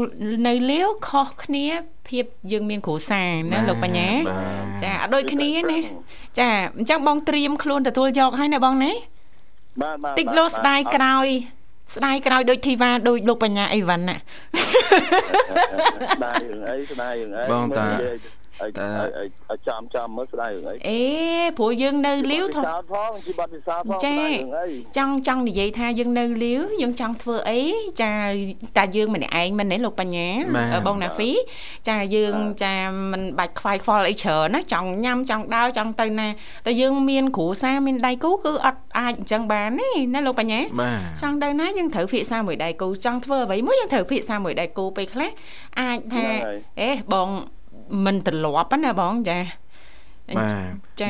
[0.48, 1.66] នៅលាវខុសគ្នា
[2.10, 4.08] ភាពយើងមានគ្រួសារណាលោកបញ្ញា
[4.82, 5.78] ចាអត់ដូចគ្នាណា
[6.38, 8.92] ចាអញ្ចឹងបងត្រៀមខ្លួនទទួលយកហើយណាបងណា
[9.82, 11.26] បាទបាទតិចលោស្ដាយក្រោយ
[11.94, 18.37] ស្ដាយក្រោយដូចធីវ៉ាដូចលោកបញ្ញាអីវ៉ាន់ណាស្ដាយរឿងអីស្ដាយរឿងអីបងតាឲ្យឲ្យ
[19.68, 21.00] ចាំចាំមើលស្ដាយរឿងអីអេ
[21.58, 24.16] ព្រោះយើងនៅលាវថោះផងជីបត់ពិសាផងចា
[24.96, 27.60] ចង់ចង់និយាយថាយើងនៅលាវយើងចង់ធ្វើអី
[28.02, 28.12] ចា
[28.76, 30.28] តែយើងម្នាក់ឯងមិនទេលោកបញ្ញា
[30.86, 31.30] បងណាហ្វី
[31.88, 32.76] ចាយើងចា
[33.12, 36.28] មិនបាច់ខ្វាយខ្វល់អីច្រើនណាចង់ញ៉ាំចង់ដើរចង់ទៅណា
[36.66, 40.60] តែយើងមានគ្រួសារមានដៃគូគឺអត់អាចអញ្ចឹងបានទេណាលោកបញ្ញា
[41.22, 45.30] ចង់ទៅណាយើងត្រូវភាសាមួយដៃគូចង់ធ្វើអ្វីមួយយើងត្រូវភាសាមួយដៃគូពេលខ្លះ
[45.80, 46.26] អាចថា
[46.80, 47.28] អេបង
[48.04, 49.38] មិនត្រឡប់ណាបងចា
[50.36, 50.54] បាទ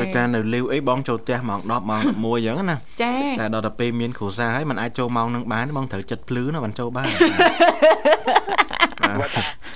[0.00, 7.08] ដោយការនៅលាវអីបងចូលផ្ទះម៉ោង10ម៉ោង11អញ្ចឹងណាចាតែដល់ទៅពេលមានគ្រួសារហើយมันអាចចូលម៉ោងនឹងបានបងត្រូវចិត្តភ្លឺណាបានចូលបាន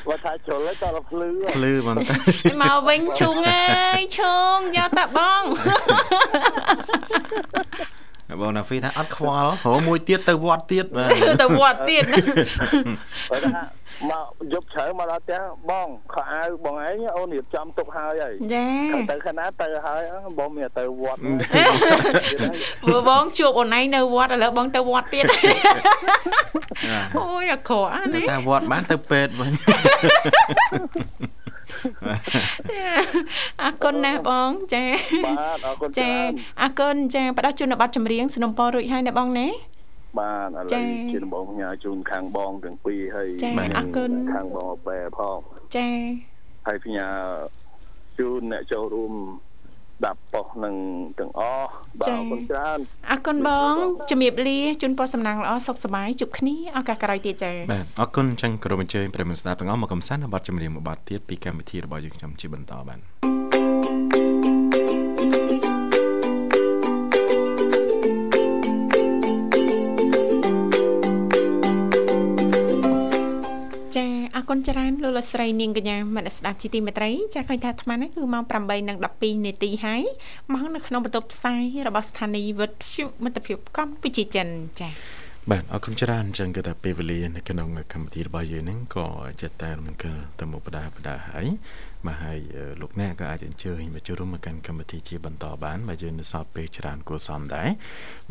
[0.08, 1.96] បើថាជ្រុលទៅដល់ភ្លឺភ្លឺបង
[2.62, 5.42] មកវិញឈុងអើយឈុងយកតាបង
[8.40, 11.08] បងណាហ្វីថាអត់ខ្វល់ហៅមួយទៀតទៅវត្តទៀតបាទ
[11.42, 12.04] ទៅវត្តទៀត
[13.30, 13.50] បើថា
[14.10, 15.40] មកយប់ជ្រៅមកដល់ផ្ទះ
[15.70, 18.66] បងខោអាវបងឯងអូនរៀបចំទុកហើយហើយចា
[19.10, 20.00] ទៅខាងណាទៅហើយ
[20.38, 21.20] បងមានទៅវត្ត
[22.92, 25.24] បើបងជួបអូនឯងនៅវត្តឥឡូវបងទៅវត្តទៀត
[27.18, 29.52] អូយអាក្រក់ណាតែវត្តបានទៅពេទ្យវិញ
[33.62, 34.84] អរគុណណាស់បងចា
[35.26, 36.10] បាទអរគុណចា
[36.62, 39.48] អរគុណចាផ្ដល់ជូនប័ណ្ណចម្រៀងสนុំពររួចហើយណាបងណា
[40.18, 43.28] បាទឥឡូវជាដំបងផ្ញើជូនខាងបងទាំងពីរហើយ
[43.76, 45.38] អរគុណខាងបងអបែផង
[45.76, 45.88] ចា
[46.66, 47.06] ហើយផ្ញើ
[48.18, 49.12] ជូនអ្នកចូលរួម
[50.06, 50.74] ដាប់ប៉ុសនឹង
[51.18, 52.78] ទាំងអស់បាទអរគុណច្រើន
[53.10, 53.74] អរគុណបង
[54.10, 64.31] ជំរាបលាជូនពរសំណាងល្អសុខសប្បាយជួបគ្នាឱកាសក្រោយទៀតចា៎បាទអរគុណចឹងក្រុមអញ្ជើញប្រិយមិត្តស្ដាប់ទាំងអស់មកកំសាន្តនៅបទចម្រៀងមួយបទទៀតពីកម្មវិធីរបស់យើងខ្ញុំជាបន្តបាទ
[74.48, 78.44] គុណច្រើនលោកលោកស្រីនាងកញ្ញាមនស្ដាប់ជីទីមេត្រីចាស់ឃើញថាអាត្មានេះគឺម៉ោង
[78.90, 80.02] 8:12នាទីហើយ
[80.52, 84.48] មកនៅក្នុងបន្ទប់ផ្សាយរបស់ស្ថានីយ៍វិទ្យុមិត្តភាពកម្ពុជាចិន
[84.80, 84.92] ចា៎
[85.50, 89.06] បាទអរគុណច្រើនអញ្ចឹងគឺថាពេលវេលានៅក្នុងកម្មវិធីរបស់យើងហ្នឹងក៏
[89.42, 91.46] ចិត្តតែរំកិលទៅមុខបដាបដាហើយ
[92.06, 92.38] បាទហើយ
[92.80, 97.68] លោកអ្នកក៏អាចអញ្ជើញមកចូលរួមមកកាន់កម្មវិធីជាបន្តបានបាទយើងនៅសល់ពេលច្រើនគួរសមដែរ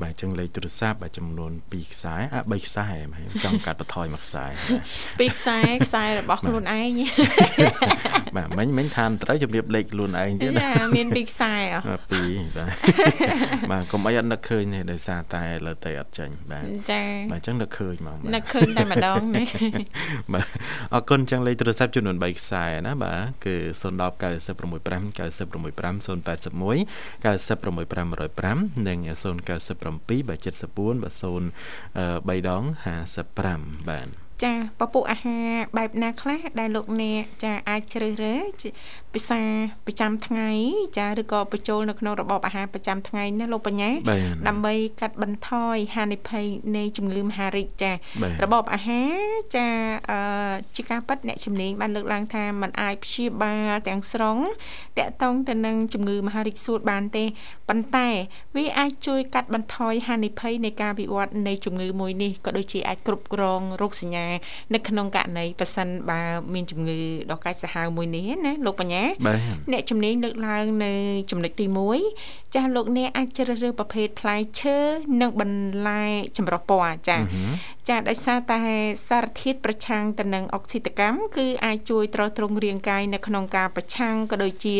[0.01, 7.01] បាទអញ្ចឹងលេខទូរស័ព្ទបាទចំនួន2ខ្សែអា3ខ្សែបាទចង់កាត់បន្ថយមួយខ្សែ2ខ្សែខ្សែរបស់ខ្លួនឯង
[8.35, 12.01] បាទមិញមិញថាមត្រូវជំរាបលេខខ្លួនឯងទៀតណាមាន2ខ្សែអ2បាទ
[13.71, 19.43] បាទកុំអីអត់នឹកឃើញទេដោយសារតែលើតែអត់ចាញ់បាទចាបាទអញ្ចឹងនឹកឃើញហ្មងនឹកឃើញតែម្ដងណា
[20.33, 20.45] បាទ
[20.93, 26.85] អរគុណអញ្ចឹងលេខទូរស័ព្ទចំនួន3ខ្សែណាបាទគឺ010 965 965 081
[27.23, 27.85] 965
[28.51, 31.01] 105និង097 74
[32.29, 32.63] 3ដង
[33.25, 38.64] 55បាទ ចាពពុះអាហារបែបណាខ្លះដែលលោកអ្នកចាអាចជ្រើសរើស
[39.14, 39.40] ពិសា
[39.86, 40.50] ប្រចាំថ្ងៃ
[40.98, 43.90] ចាឬក៏បញ្ចូលនៅក្នុងរបបអាហារប្រចាំថ្ងៃណាលោកបញ្ញា
[44.48, 49.14] ដើម្បីកាត់បន្ថយហានិភ័យនៃជំងឺមហារីកចារបបអាហារ
[49.56, 49.66] ចា
[50.10, 50.18] អឺ
[50.76, 54.38] ជាការប៉ັດអ្នកជំនាញបានលើកឡើងថាมันអាចព្យាបាលទាំងស្រុង
[54.98, 57.24] តកតងទៅនឹងជំងឺមហារីកសួតបានទេ
[57.68, 58.08] ប៉ុន្តែ
[58.56, 64.26] វាអាចជួយកាត់បន្ថយហានិភ័យនៃការវិវត្តនៃជំងឺមួយនេះក៏ដូចជាអាចគ្រប់គ្រងរោគសញ្ញា
[64.73, 66.19] នៅក្នុងករណីប៉ះសិនបើ
[66.53, 66.97] មានជំងឺ
[67.31, 69.03] ដកាច់សាហាវមួយនេះណាលោកបញ្ញា
[69.71, 70.91] អ្នកជំនាញលើកឡើងនៅ
[71.31, 71.65] ចំណុចទី
[72.09, 74.77] 1ចាស់លោកអ្នកអាចជ្រើសរើសប្រភេទផ្លែឈើ
[75.21, 76.03] និងបន្លែ
[76.37, 77.19] ចម្រុះពណ៌ចា៎
[77.91, 78.59] ចាដោយសារតែ
[79.07, 84.77] សារធាតុប្រឆាំងទៅនឹងអុកស៊ីតកម្មគឺអាចជួយទ្រទ្រង់រាងកាយនៅក្នុងការប្រឆាំងក៏ដូចជា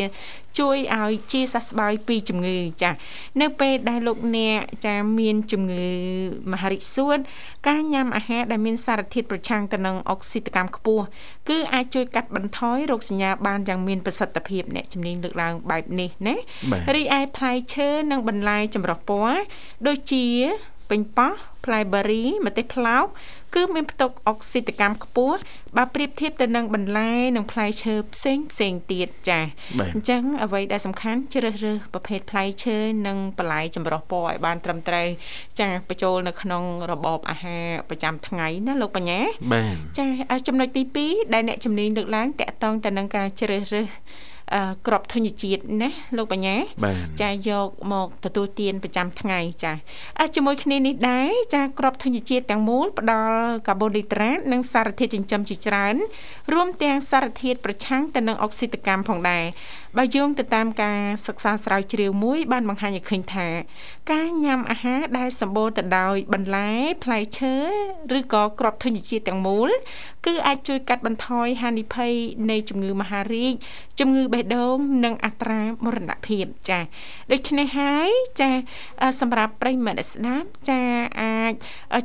[0.60, 2.91] ជួយឲ្យជាសះស្បើយពីជំងឺចា
[3.41, 5.88] នៅពេលដែលលោកអ្នកចាមានជំងឺ
[6.52, 7.17] មហារីកសួត
[7.67, 11.06] ការញ៉ាំអាហារដែលមានសារធាតុប្រឆាំងទៅនឹងអុកស៊ីតកម្មខ្ពស់
[11.50, 16.36] គឺអាចជួយកាត់បន្ថយរោគសញ្ញាបានយ៉ាងមានប្រសិទ្ធភាពអ្នកជំនាញលើកឡើងបែបនេះណា
[16.95, 19.39] រីឯផ្លែឈើនិងបន្លែចម្រុះពណ៌
[19.88, 20.26] ដូចជា
[20.92, 21.34] ពេញប៉ោះ
[21.66, 23.06] ផ្លែបារីម្ទេសផ្លោក
[23.56, 25.40] គឺមានផ្ទុកអុកស៊ីតកម្មខ្ពស់
[25.78, 29.44] បើប្រៀបធៀបទៅនឹងបន្លែនិងផ្លែឈើផ្សេងផ្សេងទៀតចា៎
[29.94, 32.78] អញ្ចឹងអ្វីដែលសំខាន់ជ្រើសរើសប្រភេទផ្លែឈើ
[33.08, 35.08] និងបន្លែចម្រុះពណ៌ឲ្យបានត្រឹមត្រូវ
[35.60, 39.20] ចា៎បញ្ចូលនៅក្នុងរបបអាហារប្រចាំថ្ងៃណាលោកបញ្ញា
[39.98, 43.88] ចា៎ចំណុចទី2ដែលអ្នកជំនាញលើកឡើងតកតងទៅនឹងការជ្រើសរើស
[44.88, 46.56] ក្របធញ្ញជាតិណាលោកបញ្ញា
[47.22, 49.74] ចាយកមកទទួលទានប្រចាំថ្ងៃចា
[50.36, 55.96] ជាមួយគ្នានេះដែរចាក្របធញ្ញជាតិទាំងមូលផ្ដល់កាបូនលីដ្រាតនិងសារធាតុចិញ្ចឹមជាច្រើន
[56.54, 59.46] រួមទាំងសារធាតុប្រឆាំងទៅនឹងអុកស៊ីតកម្មផងដែរ
[59.98, 63.48] បើយោងទៅតាមការសិក្សាស្រាវជ្រាវមួយ បានបង្ហាញឲ្យឃើញថា
[64.12, 66.70] ការញ៉ាំអាហារដែលសម្បូរទៅដោយបន្លែ
[67.04, 67.56] ផ្លែឈើ
[68.18, 69.70] ឬក៏គ្រាប់ធញ្ញជាតិទាំងមូល
[70.26, 72.14] គឺអាចជួយកាត់បន្ថយហានិភ័យ
[72.50, 73.54] នៃជំងឺមហារីក
[74.00, 74.76] ជំងឺបេះះដូង
[75.06, 76.80] និងអត្រាមរណភាពចា
[77.32, 78.10] ដូច្នេះហើយ
[78.42, 78.50] ចា
[79.22, 80.82] សម្រាប់ប្រិមត្តស្ដាប់ចា
[81.22, 81.54] អាច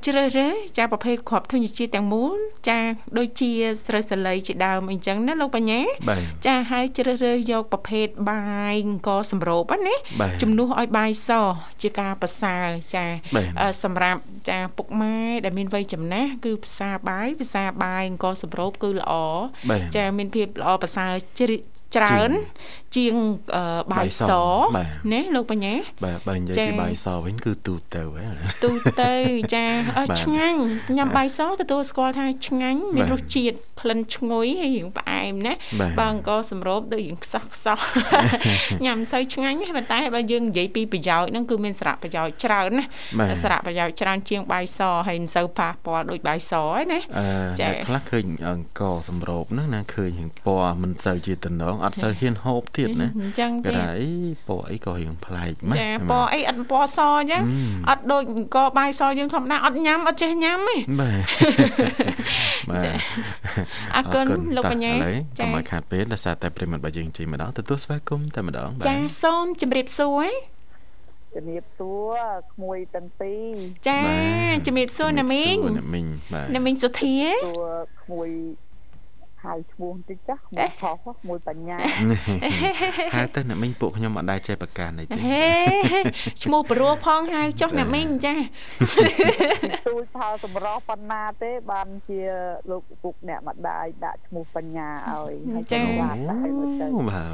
[0.07, 2.37] ជ្រើសរើសចាប្រភេទគ្រាប់ធញ្ញជាតិទាំងមូល
[2.69, 2.79] ចា
[3.19, 3.51] ដូចជា
[3.87, 5.81] ស្រូវសាលីជាដើមអីចឹងណាលោកបញ្ញា
[6.47, 9.95] ចាហើយជ្រើសរើសយកប្រភេទបាយអង្គសម្រូបណា
[10.43, 11.31] ជំនួសឲ្យបាយស
[11.83, 13.05] ជាការប្រសើរចា
[13.85, 19.13] សម្រាប់ចាពុកម៉ែដែលមានវ័យចំណាស់គឺភាសាបាយភាសាបាយអង្គសម្រូបគឺល្អ
[19.97, 21.57] ចាមានភាពល្អប្រសើរជ្រិ
[21.97, 22.31] ច្រើន
[22.97, 23.15] ជាង
[23.93, 24.31] បាយស
[25.13, 28.27] ណាលោកបញ្ញាបាទបើនិយាយពីបាយសវិញគឺទូទៅហ៎
[28.65, 29.13] ទូទៅ
[29.55, 29.65] ចា
[30.23, 30.61] ឆ្ងាញ់
[30.97, 35.55] ញ៉ាំបាយសទទួលស្គាល់ថាឆ្ងាញ់មានរសជាតិក្លិនឈ្ងុយហើយរៀងផ្អែមណា
[35.99, 37.81] បើអង្គសម្រូបដូចរៀងខ្សោះខ្សោះ
[38.85, 47.01] ញ៉ាំសូវឆ្ងាញ់ប៉ុន្តែបើយើងនិយាយពីប្រយោជន៍ហ្នឹងគឺមានសារៈប្រយោជន៍ច្រើនណាសារៈប្រយោជន៍ច្រើនជាងបាយសហើយមិនសូវប៉ះពាល់ដូចបាយសឯណា
[47.61, 54.11] ចាខ្លះឃើញអង្គសម្រូបហ្នឹងណាឃើញរៀងពណ៌មិនសូវជាតំណងអត់សូវហ៊ានហូបទៀតណាអញ្ចឹងទេតែអី
[54.49, 57.43] ពណ៌អីក៏រៀងប្លែកម៉េចចាពណ៌អីអត់ពណ៌សអញ្ចឹង
[57.89, 58.23] អត់ដូច
[58.55, 61.21] ក៏បាយសយើងធម្មតាអត់ញ៉ាំអត់ចេះញ៉ាំទេបាទ
[62.71, 62.89] បាទ
[63.97, 64.93] អរគុណលោកបញ្ញា
[65.39, 70.29] ចាកុំឲ្យខាតពេលដោយសារតែប្រិមត្តរបស់យើងជិះម្ដងទទួលស្វាគមន៍តែម្ដងចាសូមជម្រាបសួរ
[71.35, 72.19] ជំរាបសួរ
[72.53, 73.55] ក្មួយទាំងពីរ
[73.89, 74.01] ចា
[74.67, 78.31] ជំរាបសួរណាមីងណាមីងបាទណាមីងសុធាសួរក្មួយ
[79.47, 81.79] ហៅឈ្មោះបន្តិចចាស់មកខុសមួយបញ្ញា
[83.15, 85.19] ហៅទៅអ្នកមីងពួកខ្ញុំអត់ដែរចេះប្រកាន់អីទេ
[86.43, 88.35] ឈ្មោះព្រោះផងហៅចុះអ្នកមីងចា
[89.89, 92.21] ទូចផលសម្រស់ប៉ុណ្ណាទេបានជា
[92.71, 96.47] លោកពុកអ្នកម្ដាយដាក់ឈ្មោះបញ្ញាឲ្យហើយចាបាទបាទ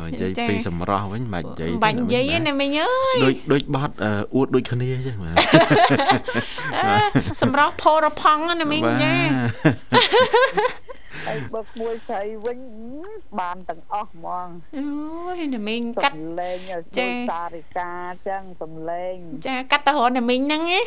[0.06, 3.94] និយាយពីសម្រស់វិញមិននិយាយបាច់និយាយណាមីងអើយដូចដូចបត់
[4.34, 5.36] អួតដូចគ្នាអញ្ចឹងបាទ
[7.42, 9.12] សម្រស់ផរផង់ណាមីងចា
[11.26, 12.58] ហើយបើមួយស្រីវិញ
[13.40, 14.84] បានទាំងអស់ហ្មងអូ
[15.38, 16.58] យណាមីងកាត់លេង
[16.98, 17.92] ចាសារិកា
[18.28, 20.80] ចឹងសំលេង ចាកាត់ទៅរណាមីងហ្នឹងណា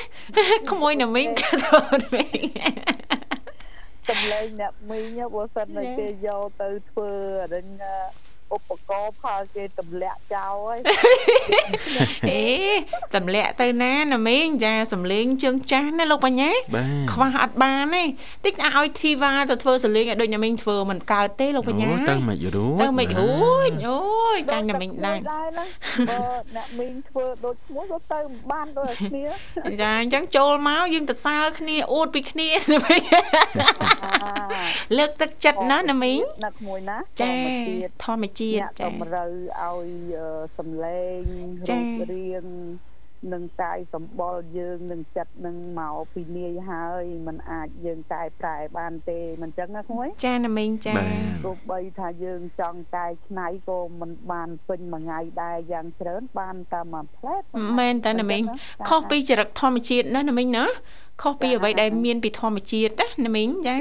[0.72, 2.40] ក្មួយណាមីងកាត់ទៅណាមីង
[4.10, 7.12] សំលេងអ្នកមីងបើសិនតែគេយកទៅធ្វើ
[7.44, 7.68] អានឹង
[8.54, 10.78] ឧបករណ៍ផលគេទម្លាក់ចោលហើយ
[12.30, 12.44] អេ
[13.16, 16.52] ទម្លាក់ទៅណាណាមីងចាសំលេងជើងចាស់ណាលោកបញ្ញា
[17.12, 18.04] ខ្វះអត់បានទេ
[18.46, 24.00] តិចឲ្យធីវ៉ាទៅធ្វើសលេងឲ្យដូចណាមីងធ្វើមិនកើតទេលោកបញ្ញាទៅមិនរួចទៅមិនរួចអូ
[24.36, 25.66] យចាញ់ណាមីងដែរដែរណា
[26.10, 26.20] បើ
[26.56, 28.20] អ្នកមីងធ្វើដូចឈ្មោះទៅទៅ
[28.52, 29.26] បានដូចគ្នា
[29.82, 33.02] ចាអញ្ចឹងចូលមកយើងទៅសើគ្នាអួតពីគ្នាណាមីង
[34.98, 37.34] លើកទឹកចិត្តណាណាមីងណាក្មួយណាចា
[38.04, 39.90] ធម្មជាតិចាតម្រូវឲ្យ
[40.58, 41.22] សំឡេង
[41.70, 42.46] រូបរាង
[43.34, 50.94] នឹងកាយសម្បល់យើងនឹងចិត្តនឹងមកពីនាយហើយมันអាចយើងកែប្រែបានទេមិនចឹងណាក្មួយចាណាមីងចា
[51.46, 57.36] ទោះបីថាយើងចង់កែច្នៃក៏មិនបានពេញមួយថ្ងៃដែរយ៉ាងច្រើនបានតែមួយផ្លែ
[57.80, 58.42] មែនតែណាមីង
[58.88, 60.66] ខុសពីចរិតធម្មជាតិណាណាមីងណា
[61.22, 63.78] ខុសពីអ្វីដែលមានពីធម្មជាតិណាណាមីងចា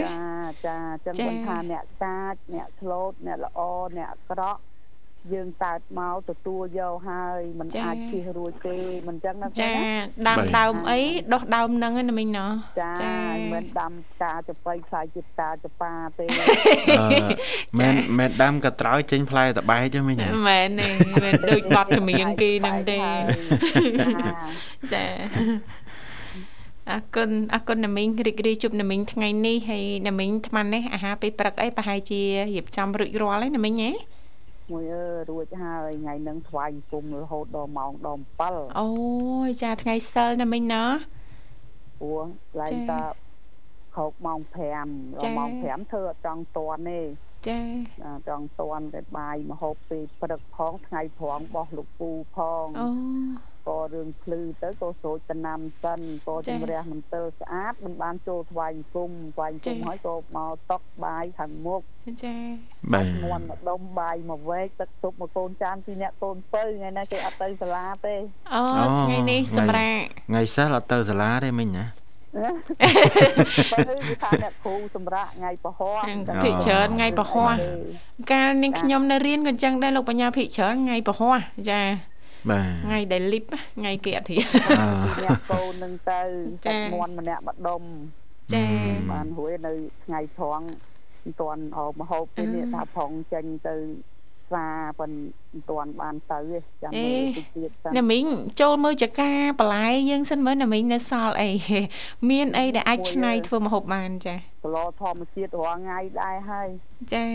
[0.66, 3.60] ចាចាចឹងមិនថាអ្នកកាចអ្នកឆ្លូតអ្នកល្អ
[3.96, 4.60] អ្នកអាក្រក់
[5.32, 8.76] យើងកើតមកទទួលយកហើយมันអាចជិះរួចទេ
[9.08, 9.72] មិនចឹងណាចា
[10.28, 11.00] ដើមដើមអី
[11.32, 12.92] ដុះដើមហ្នឹងណាមីងណោះចា
[13.52, 16.26] មិនដាំផ្កាចបៃខ្លាយជាផ្កាចប៉ាទេ
[17.80, 20.18] មិនមិនដាំក៏ត្រោយចេញផ្លែតបែកទេមីង
[20.48, 20.88] មែនទេ
[21.24, 22.98] មិនដូចបត់ចម្រៀងគេហ្នឹងទេ
[24.94, 25.04] ចា
[26.90, 32.20] អរគុណអរគុណណាមីងរីករាយជួបណាមីងថ្ងៃនេះហើយណាមីងថ្មនេះអាហារពេលព្រឹកអីប្រហែលជា
[32.52, 33.90] រៀបចំរួចរាល់ហើយណាមីងហ៎
[34.70, 38.88] មួយអើរួចហើយថ្ងៃនឹងថ្វាយអង្គមរហូតដល់ម៉ោងដល់7អូ
[39.46, 40.82] យចាថ្ងៃសិលណាមិញណា
[42.00, 42.24] ព្រោះ
[42.60, 42.92] ឡើងត
[43.96, 44.40] ខោកម៉ោង
[44.80, 47.00] 5ដល់ម៉ោង5ធ្វើអត់ចង់តន់ទេ
[47.48, 47.60] ចា
[48.28, 52.88] ចង់តន់តែបាយមហូបពេលព្រឹកផងថ្ងៃប្រងបោះលោកពូផងអូ
[53.68, 61.80] ក៏រឿងភ្លឺទៅក៏ស្រូចតំណាំសិនក៏ជំរះមន្ទិលស្អាតមិនបានចូលថ្វាយអង្គមថ្វាយអង្គមហើយក៏មកតុកបាយខាងមុខ
[62.24, 62.36] ចា
[62.92, 68.16] បាទងន់មកដុំបាយមកវែកទឹកទុបមកកូនចានពីអ្នកកូនពៅថ្ងៃណាគេអត់ទៅសាលាទេ
[68.54, 68.62] អូ
[69.06, 71.86] ថ្ងៃនេះសម្រាប់ថ្ងៃសិលអត់ទៅសាលាទេមិញណា
[72.36, 75.88] បើគឺថាអ្នកគ្រូសម្រាប់ថ្ងៃពហុ
[76.44, 77.44] ភិកច្រើនថ្ងៃពហុ
[78.32, 81.30] កាលនាងខ្ញុំនៅរៀនក៏អញ្ចឹងដែរលោកបញ្ញាភិកច្រើនថ្ងៃពហុ
[81.70, 81.80] ចា
[82.50, 83.44] បាទថ្ងៃដែលលីប
[83.78, 84.44] ថ្ងៃគេអត់រៀន
[85.24, 86.20] អ្នកកូននឹងទៅ
[86.66, 87.82] ចាមន់ម្នាក់ម្ដុំ
[88.54, 88.66] ចា
[89.12, 89.72] បានរួយនៅ
[90.04, 90.66] ថ្ងៃត្រង់
[91.24, 93.76] មិនទាន់អមហូបទេនេះថាផងចេញទៅ
[94.52, 94.66] សា
[94.98, 95.10] ប៉ុន
[95.52, 98.24] មិនទាន់បានទៅទេចាំមើលតិចទៀតសិនណាមីង
[98.60, 101.50] ចូលមើលចកាបន្លែយើងសិនមើលណាមីងនៅសល់អី
[102.30, 106.68] មានអីដែលអាចឆ្នៃធ្វើម្ហូបបានចាគីឡធម្មជាតិរាល់ថ្ងៃដែរហើយ
[107.14, 107.26] ចា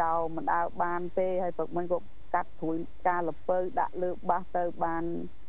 [0.00, 1.98] ចៅមិនដើរបានទេហើយព្រឹកមិញក៏
[2.34, 2.76] កាត់ត្រួយ
[3.08, 5.04] ការលពៅដាក់លើបាសទៅបាន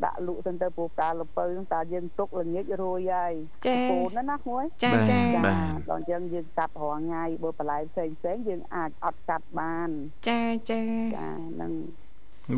[0.05, 3.33] ដាក់លក់ទៅទៅព្រោះការលពៅហ្នឹងតាយើងទុកល្ងាចរួយហើយ
[3.67, 9.89] ចាកូនណាណាគួយចាចាបាទដល់អញ្ចឹងយើងកាត់រាល់ថ្ងៃបើបន្លែផ្សេងផ្សេងយើងអាចអត់កាត់បាន
[10.29, 10.41] ចា
[10.71, 10.81] ចា
[11.15, 11.73] ចាហ្នឹង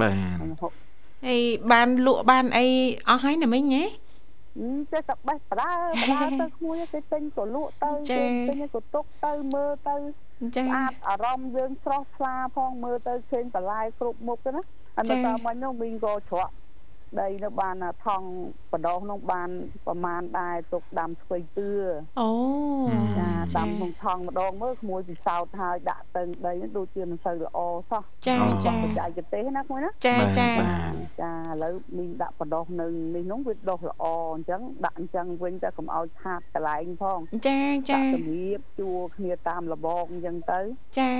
[0.02, 0.38] បាទ
[1.26, 2.66] ហើយបានលក់បានអី
[3.10, 3.84] អស់ហើយណាមិញហ៎
[4.92, 9.96] ចេះតែបេះបដើបដើទៅក្មួយគេទិញក៏លក់ទៅគេទិញក៏ទុកទៅមើលទៅ
[10.56, 14.62] ចាស្អាតអារម្មណ៍យើងស្រស់ស្រាផងមើលទៅឃើញបន្លែគ្រប់មុខណា
[14.98, 16.50] អានោះតាមមិញនោះមីងក៏ច្រក
[17.22, 17.76] ដីនៅបាន
[18.06, 18.22] ថង
[18.72, 19.50] បដោះនោះបាន
[19.86, 21.70] ប្រមាណដែរទុកដាំស្វ័យទឿ
[22.22, 22.32] អូ
[23.20, 27.60] ចាដាំក្នុងថងម្ដងមើលក្មួយពិសោធន៍ហើយដាក់ទៅដីដូចជាមិនសូវល្អ
[27.92, 30.50] សោះចាចាបច្ចេកទេសណាក្មួយណាចាចា
[31.22, 37.60] ចាឥឡូវមីងដាក់បដោះនៅនេះនោះវាដុះល្អអញ្ចឹងដាក់អញ្ចឹងវិញទៅកុំឲ្យខាតកន្លែងផងចា
[37.92, 40.60] ចាជំរាបជួគ្នាតាមលបងអញ្ចឹងទៅ
[41.00, 41.12] ចា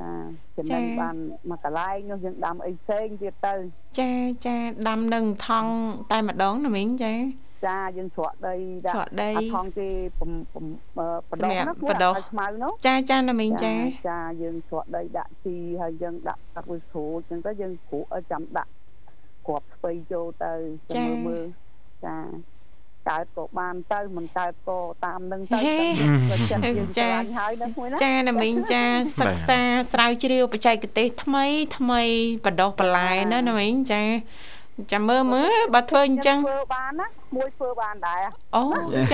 [0.00, 0.10] ចា
[0.56, 1.16] ចំណេញបាន
[1.50, 3.54] មួយកន្លែងនោះយើងដាំអីផ្សេងទៀតទៅ
[4.00, 4.12] ចា
[4.46, 4.56] ចា
[4.88, 5.66] ដាំនឹងថង
[6.10, 7.14] តែម្ដងណាមីងចា
[7.66, 13.74] ចាយើងច្រកដីដាក់ច្រកដីថងគេបដោះណាបដោះស្មៅនោះចាចាណាមីងចា
[14.10, 18.70] ចាយើងច្រកដីដាក់ជីហើយយើងដាក់ទឹកវាស្រួលអញ្ចឹងទៅយើងគ្រូឲ្យចាំដាក់
[19.46, 20.52] គ្រាប់ស្ពៃចូលទៅ
[20.96, 21.44] ចាំមើលមើល
[22.04, 22.16] ចា
[23.08, 25.58] កើតក៏បានទៅមិនកើតក៏តាមនឹងទៅ
[26.50, 28.84] ចិត្តយើងចាហើយនឹងមួយណាចាណាមីងចា
[29.20, 29.60] សិក្សា
[29.92, 32.02] ស្រាវជ្រាវបច្ចេកទេសថ្មីថ្មី
[32.44, 34.02] បដោះបន្លែណាណាមីងចា
[34.92, 38.20] ចាំមើលមើលបើធ្វើអញ្ចឹងធ្វើបានណាមួយធ្វើបានដែរ
[38.56, 38.64] អូ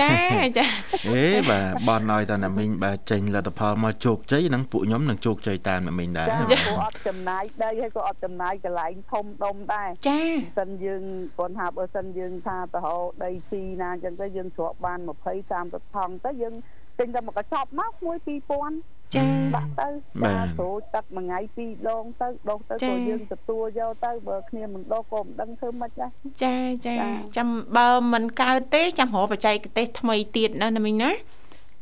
[0.01, 0.13] ចា
[0.57, 0.65] ចា
[1.07, 10.21] អេបាទបនឲ្យតណាមីងបើចេញលទ្ធផលមកជោគជ័យនឹងពួកខ្ញុំនឹងជោគជ័យតាមណាមីងដែរចាពួកអត់ចំណាយដីហើយក៏អត់ចំណាយកន្លែងធំដុំដែរចា
[10.59, 11.03] សិនយើង
[11.37, 16.55] គាត់ថាបើសិនយើងថាទៅហៅដីស៊ីណាអញ្ចឹងទៅយើងជ្រកបាន20 30ថងទៅយើង
[16.99, 19.87] ទិញតែមកកញ្ចប់មក1 2000ចាដាក់ទៅ
[20.23, 26.11] ចាស្រូចទឹកមួយថ្ងៃពីរដងទៅដុសទៅក៏យើងទទួលយកទៅបើគ្នាមិនដុសក៏មិនដឹងធ្វើម៉េចដែរ
[26.43, 26.95] ចាចា
[27.37, 31.11] ចាំបើមិនកើតទេចាំរកបច្ចេកទេសថ្មីទៀតណាណាមីងណា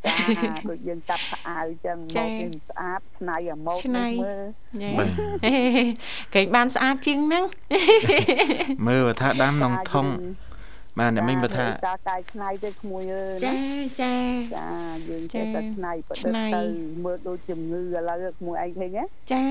[0.06, 0.14] ចា
[0.70, 4.42] ដូចយើងកាត់ផ្អៅចឹងមកយើងស្អាតឆ្នៃអាមកមើល
[6.34, 7.44] គេបានស្អាតជាងហ្នឹង
[8.88, 10.06] មើលថាដាំក្នុងថង
[10.98, 13.54] បាទអ្នកមិញបើថាការកាយឆ្នៃទៅក្មួយអើយចា
[14.02, 14.14] ចា
[14.56, 14.68] ចា
[15.08, 16.62] យើងចេះតែឆ្នៃប្រឌិតទៅ
[17.04, 19.44] មើលដូចជំងឺឥឡូវក្មួយឯងឃើញណាចា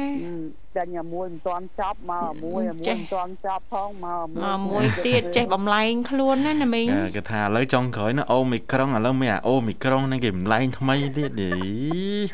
[0.78, 12.30] ចាញ់មួយមិនទាន់ចប់មកមួយមួយមិនទាន់ចប់ផងមកមកមួយទៀតចេះបំលែងខ្លួនណាណាមីងគេថាឥឡូវចុងក្រោយណាអូមីក្រុងឥឡូវមានអាអូមីក្រុងហ្នឹងគេបំលែងថ្មីទៀតនេះ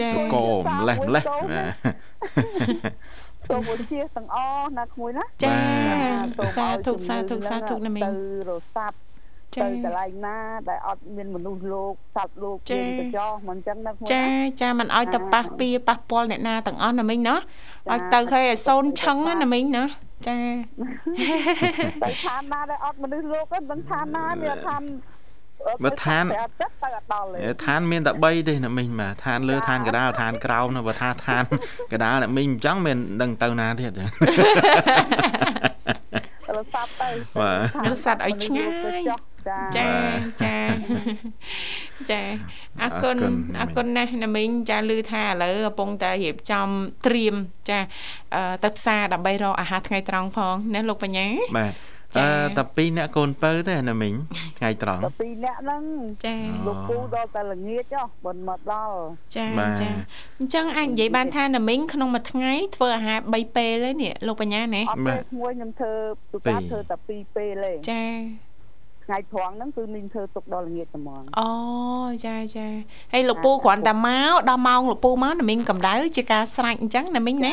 [0.00, 1.24] ចាកម្លេះម្លេះ
[3.48, 5.56] សូមអរជាទាំងអស់ណាក្មួយណាចា
[6.56, 8.10] សាធុសាធុសាធុណាមីទៅ
[8.50, 8.96] រស័ព្ទ
[9.56, 10.36] ទៅកន្លែងណា
[10.68, 14.24] ដែលអត់មានមនុស្សលោកសត្វលោកមានកញ្ចោះមិនចឹងណាចា
[14.60, 19.84] ចាមិនឲ្យទៅប៉ះពៀប៉ះពាល់អ្នកណាទាំងអស់ណាមីងណាឲ្យទៅឃើញឲ្យសូនឆឹងណាមីងណា
[20.26, 20.36] ចា
[22.02, 24.82] ទៅឋានណាដែលអត់មនុស្សលោកហ្នឹងមិនឋានណាវាឋាន
[25.84, 26.24] បើឋាន
[27.64, 31.42] ឋានមានតែ3ទេណាមីងបាទឋានលើឋានកដាលឋានក្រោមណាបើថាឋាន
[31.92, 33.92] កដាលអ្នកមីងអញ្ចឹងមិនដឹងទៅណាទៀត
[36.56, 37.08] រស័ព្ទទៅ
[37.40, 37.52] បា
[37.84, 39.02] ទរស័ព្ទឲ្យឆ្ងាយ
[39.78, 39.88] ចា
[40.42, 40.58] ចា
[42.10, 42.22] ចា
[42.82, 43.16] អរគុណ
[43.60, 46.68] អរគុណណាស់ណាមីងចាឮថាឥឡូវកំពុងតែរៀបចំ
[47.06, 47.34] ត្រៀម
[47.68, 47.78] ចា
[48.64, 51.26] ទៅផ្សារដើម្បីរកអាហារថ្ងៃត្រង់ផងណាលោកបញ្ញា
[51.58, 51.72] បាទ
[52.18, 54.14] អឺតែ2នាក់កូនពៅទេណាមីង
[54.58, 55.82] ថ្ងៃត្រង់តែ2នាក់ហ្នឹង
[56.26, 58.96] ចាលោកពូដល់តែល្ងាចចុះបនមកដល់
[59.36, 59.46] ចា
[59.80, 59.90] ចា
[60.38, 65.92] អញ្ចឹងអាចនិយាយបានថាណាមីងក្នុងមួយថ្ងៃធ្វើអាហារ3ពេលទេនេះលោកបញ្ញាណាអត់ពេលមួយខ្ញុំធ្វើ
[66.32, 68.04] ទូកាធ្វើតែ2ពេលទេចា
[69.06, 71.50] ថ្ងៃត្រង់ហ្នឹងគឺមីងធ្វើទុកដល់ល្ងាចតែហ្មងអូ
[72.26, 72.66] ចាចា
[73.12, 77.52] ហើយលោកពូគ្រាន់តែមកដល់ម៉ោងលោកពូមកណាមីងកម្ដៅជាការស្រេចអញ្ចឹងណាមីងណា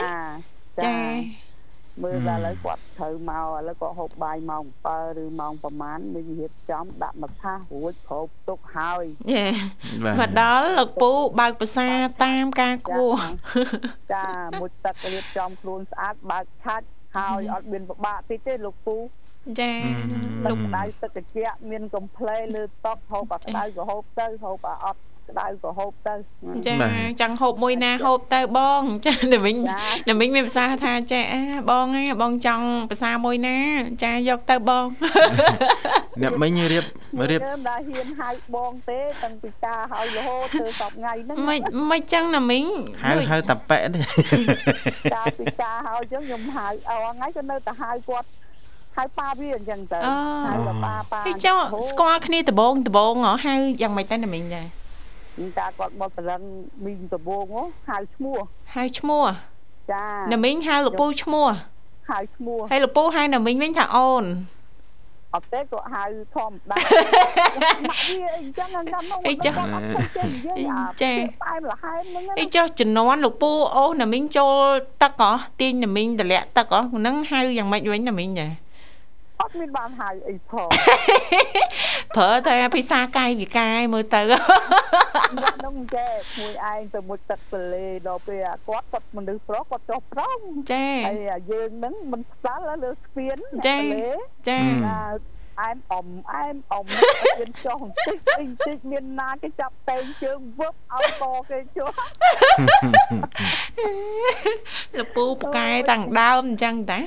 [0.86, 0.96] ចា
[2.01, 9.06] មើលដល់ឥឡូវគាត់ត្រូវមកឥឡូវគាត់ហូបបាយម៉ោង7ឬម៉ោងប្រហែលមានរៀបចំដាក់មកថាសរួចគ្រប់ទុកហើយ
[10.19, 11.88] មកដល់លោកពូបើកភាសា
[12.23, 13.15] តាមការគួរ
[14.13, 14.29] ចា
[14.60, 16.86] មួយទឹករៀបចំខ្លួនស្អាតបើកឆាច់
[17.17, 18.97] ហើយអត់មានពិបាកតិចទេលោកពូ
[19.60, 19.73] ចា
[20.45, 26.13] លោកដៅទឹកត្រជាក់មានកំ pl េលើតុហូបអាក្តៅក៏ហូបទៅហូបអាអត់ក្តៅក៏ហូបទៅ
[26.67, 26.75] ចា
[27.21, 29.56] ចង់ហូបមួយណាហូបទៅបងចាតែវិញ
[30.08, 31.21] តែវិញមានភាសាថាចា
[31.69, 33.58] បងហ្នឹងបងចង់ភាសាមួយណា
[34.03, 34.86] ចាយកទៅបង
[36.21, 36.86] អ្នកមិញរៀប
[37.32, 41.60] រៀបដល់ហ៊ានហៅបងទេតាំងពីការហើយរហូតធ្វើសពថ្ងៃហ្នឹងមិន
[41.91, 42.65] មិនចឹងណាមីង
[43.03, 43.99] ហៅហៅតាប៉ែទេ
[45.13, 48.27] ចាពីការហើយចឹងខ្ញុំហៅអងថ្ងៃក៏នៅតែហៅគាត់
[48.97, 49.99] ហៅប៉ាវាអញ្ចឹងទៅ
[50.47, 54.67] ហៅប៉ាប៉ាចុះស្គាល់គ្នាដបងដបងហៅយ៉ាងម៉េចទៅណាមីងដែរ
[55.60, 56.41] តាគាត់មកប្រឡឹង
[56.86, 57.45] មីងដបង
[57.89, 58.38] ហៅឈ្មោះ
[58.75, 61.47] ហៅឈ្មោះចចាណាមីងហៅលពូឈ្មោះ
[62.10, 64.25] ហៅឈ្មោះហើយលពូហៅណាមីងវិញថាអូន
[65.35, 66.04] អត់ទេគាត់ហៅ
[66.35, 66.75] ធម្មតា
[67.89, 68.85] ម៉ាក់វាអីចឹងហ្នឹង
[69.27, 74.56] អីចឹងអត់ចេះនិយាយអាចេះផ្អែមលហែមហ្នឹងអីចុះជំនាន់លោកពូអូណាមីងចូល
[75.04, 78.48] ទឹកហ៎ទាញណាមីងតម្លាក់ទឹកហ៎ហ្នឹងហៅយ៉ាងម៉េចវិញណាមីងចា
[79.44, 80.69] អត់មានបានហៅអីផង
[82.15, 90.39] ប្រើតែភាសាកាយវិការមើលទៅហ្នឹងចេះមួយឯងទៅមុជទឹកទលេដល់ពេលគាត់គាត់មនុស្សប្រុសគាត់ចុះប្រំ
[90.71, 94.12] ចាហើយយើងហ្នឹងមិនស្ដាល់លើស្ពានទលេ
[94.50, 94.60] ចា
[95.62, 96.85] អែមអ៊ំអែមអ៊ំ
[97.39, 101.91] មានចុះបន្តិចបន្តិចមានណាគេចាប់តែងជើងវឹបឲ្យកគេចុះ
[104.98, 107.00] លពូផ្កាយតាំងដើមអញ្ចឹងតា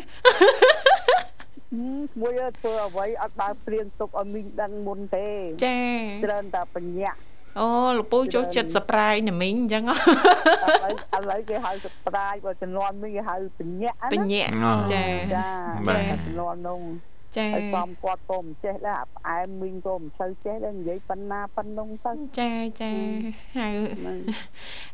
[2.20, 5.28] មួយធ្វើអ្វីអត់បើព្រៀងទុកឲ្យមីងដឹងមុនទេ
[5.64, 5.78] ចា
[6.24, 7.12] ច្រើនតែបញ្ញា
[7.60, 14.44] អូលពូចូលចិត្តសប្រាយណាមីងអញ្ចឹងឥឡូវគេហៅសប្រាយបើចំនួនមីងគេហៅបញ្ញាបញ្ញា
[14.92, 15.04] ចា
[15.34, 15.48] ចា
[15.88, 16.80] ចាចំនួននោះ
[17.36, 22.92] ចាហើយសំគាត់ក៏មិនចេះដែរផ្អែមមីងក៏មិនសូវចេះដែរនិយាយប៉ុណ្ណាប៉ុណ្ណឹងទៅចាចា
[23.58, 23.68] ហៅ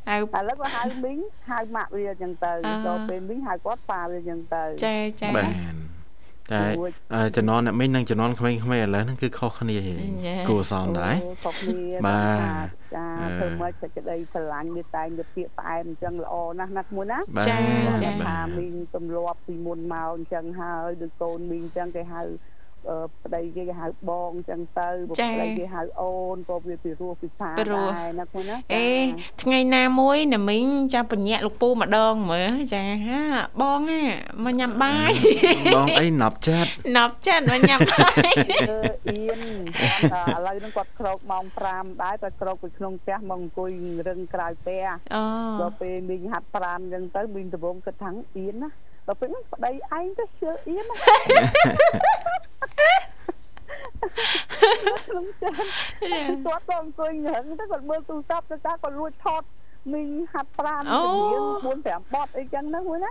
[0.09, 1.19] ហៅឥឡូវក៏ហៅមីង
[1.51, 2.53] ហៅម៉ាក់វាអញ្ចឹងទៅ
[2.87, 5.92] ដល់ពេលមីងហៅគាត់ប៉ាវាអញ្ចឹងទៅចាចាបាទ
[6.51, 6.63] តែ
[7.37, 9.79] ជំនាន់អ្នកមីងនិងជំនាន់ក្មេងៗឥឡូវហ្នឹងគឺខុសគ្នា
[10.49, 11.15] គួរសមដែរ
[11.45, 12.23] ខុសគ្នាបា
[12.65, 13.07] ទចា
[13.39, 17.19] ធ្វើមកសេចក្តីស្រឡាញ់វាតែងទៅពាក្យផ្អែមអញ្ចឹងល្អណាស់ណាស់មួយណា
[17.49, 17.59] ចា
[18.03, 22.23] ចាថាមីងទម្លាប់ពីមុនមកអញ្ចឹងហើយដូចកូនមីងអញ្ចឹងគេហៅ
[23.25, 28.89] ប្តីគេគេហៅបងអញ្ចឹងទៅបុប្តីគេហៅអូនក៏វាពីរោះពីសាដែរណាខ្លួនណាអេ
[29.43, 30.65] ថ្ងៃណាមួយណាមីង
[30.95, 33.23] ចាំបញ្ញាក់លោកពូម្ដងមើលចាហា
[33.61, 34.03] បងណា
[34.45, 35.13] មកញ៉ាំបាយ
[35.75, 38.35] បងអីណាប់ចាត់ណាប់ចាត់មកញ៉ាំបាយ
[39.09, 39.41] អៀន
[39.79, 40.03] គាត់
[40.37, 43.71] ឥឡូវហ្នឹងគាត់ក្រោកម៉ោង5ដែរតែក្រោកពីក្នុងផ្ទះមកអង្គុយ
[44.09, 45.23] រឹងក្រៅផ្ទះអូ
[45.61, 48.71] ដល់ពេលមីងហាត់ប្រានអញ្ចឹងទៅមីងដំបងគិតថាអៀនណា
[49.07, 55.51] ដល់ពេលប្តីឯងទៅជឿអៀនខ្ញុំចា
[56.47, 59.43] គាត់ក៏អង្គុយរឹងទៅគាត់មើលទូរស័ព្ទទៅថាគាត់លួចថត
[59.93, 61.41] មីងហាត់ប្រានជំនាញ
[61.87, 63.11] 4 5បត់អីចឹងហ្នឹងមួយណា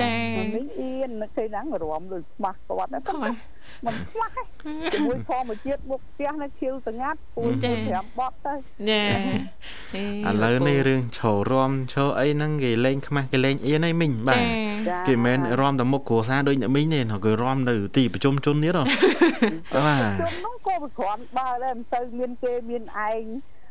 [0.00, 0.12] ចា
[0.54, 3.00] មីងអៀននឹកឃើញហ្នឹងរំដូចខ្មាស់គាត់ណា
[3.86, 4.26] មិនខ្វះ
[4.92, 8.54] ជាមួយធម្មជាតិមុខផ្ទះនៅខៀវស្ងាត់ពូជ5បត់ទៅ
[8.90, 9.02] ចា
[10.30, 14.42] ឥឡូវនេះរឿងឈររំឈរអីហ្នឹងគេលេងខ្មាស់គេលេងអៀនអីមីងបាទ
[15.08, 18.84] គេមិនរំតែមុខគ្រួសារដូចអ្នកមីងទេគេរំនៅទីប្រជុំជនទៀតហ៎
[19.86, 23.24] បាទជុំហ្នឹងក៏វាគ្រាន់បើដែរមិនទៅមានគេមានឯង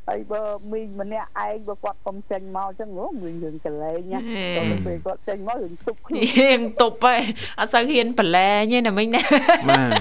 [0.09, 0.41] ហើយបើ
[0.71, 4.19] មីងម្នាក់ឯងបើគាត់កុំចេញមកចឹងហ៎មីងយើងកលែងណា
[4.57, 7.15] ដល់ពេលគាត់ចេញមករឿងទប់ខ្លួនរឿងទប់ហ៎
[7.59, 9.23] អត់សូវហ៊ានប្រឡែងទេណាមីងណា
[9.69, 9.91] បាទ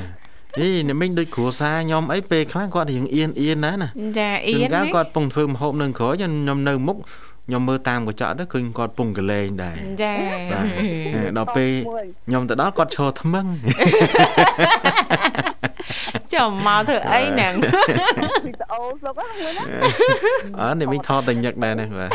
[0.61, 3.89] អីអ្នកមីងដូចគ្រួសារខ្ញុំអីពេលខ្លះគាត់រៀងអៀនអៀនណាណា
[4.19, 6.99] ចាអៀនកាលគាត់ពងធ្វើម្ហូបនៅក្រោយខ្ញុំនៅមុខ
[7.47, 10.13] ខ្ញុំមើលតាមកញ្ចក់ទៅឃើញគាត់ពងកលែងដែរចា
[11.37, 11.71] ដល់ពេល
[12.29, 13.47] ខ្ញុំទៅដល់គាត់ឈរថ្មឹង
[16.35, 17.55] ចាំមកធ្វើអីហ្នឹង
[18.47, 19.65] វីដេអូស្លុកហ្នឹងណា
[20.61, 22.11] អើនេះមីថតតែញឹកដែរនេះបាទ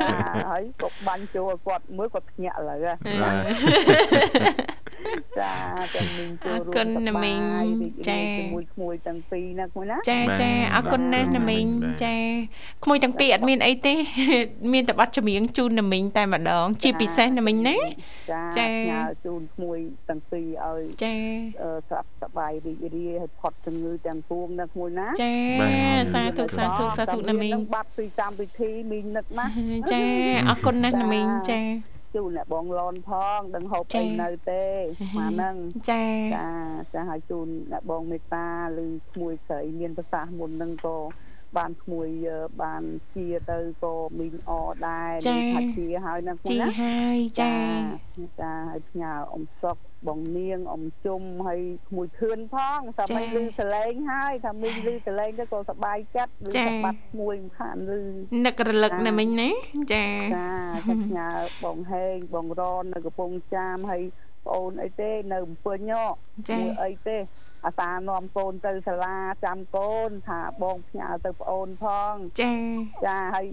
[0.00, 0.08] ចា
[0.50, 2.78] ហើយក៏បាញ់ចូលគាត់មើលគាត់ភ្ញាក់ឥឡូវ
[5.06, 5.52] បាទចា
[5.94, 7.40] ចាំមីងចូលរួមអរគុណណាមីង
[8.08, 11.66] ចាជាមួយក្មួយទាំងពីរណាក្មួយណាចាចាអរគុណណាស់ណាមីង
[12.04, 12.14] ចា
[12.84, 13.94] ក្មួយទាំងពីរអត់មានអីទេ
[14.72, 17.76] មានតែប័ណ្ណចម្រៀងជូនណាមីងតែម្ដង ជាពិសេសណាមីងណា
[18.58, 19.78] ចាញ៉ាជូនក្មួយ
[20.08, 21.14] ទាំងពីរឲ្យចា
[21.88, 25.34] ស្រាប់សប្បាយរីករាយឲ្យផុតជំងឺទាំងពួងណាក្មួយណាចា
[26.14, 29.46] សាធុសាធុសាធុណាមីងបាត់ពីកម្មវិធីមីងនឹកណា
[29.92, 30.02] ចា
[30.48, 31.60] អរគុណណាស់ណាមីងចា
[32.14, 35.56] ជូនអ្នកបងលនផងដឹងហូបអីនៅទេស្មានហ្នឹង
[35.90, 36.04] ចា
[36.36, 36.48] ចា
[36.94, 38.48] ចាឲ្យជូនអ្នកបងមេត្តា
[38.84, 40.96] ឬក្មួយស្រីមានប្រសាសន៍មុនហ្នឹងក៏
[41.58, 42.08] បានក្មួយ
[42.62, 42.82] បាន
[43.14, 44.50] ជាទៅក៏មីងអ
[44.86, 47.56] ដែរថាជាហើយនឹងជាហើយចា
[48.40, 49.76] ចាឲ្យផ្ញើអ៊ំសុក
[50.08, 56.50] បងនាងអ៊ំជុំហើយក្មួយធឿនផងតែមិនលឺសលេងហើយថាមីងលឺសលេងទៅក៏សប្បាយចិត្តឬ
[56.84, 58.02] បាត់ក្មួយមិនខានលឺ
[58.46, 59.50] នឹករលឹកណាមីងណា
[59.94, 61.28] ចាចាចាផ្ញើ
[61.64, 64.02] បងហេងបងរននៅកំពង់ចាមហើយ
[64.46, 67.16] ប្អូនអីទេនៅអំពើញមួយអីទេ
[67.64, 72.52] អាសានាំកូនទៅសាលាចាំកូនថាបងផ្ញើទៅប្អូនផងចា
[73.06, 73.46] ចាហើយ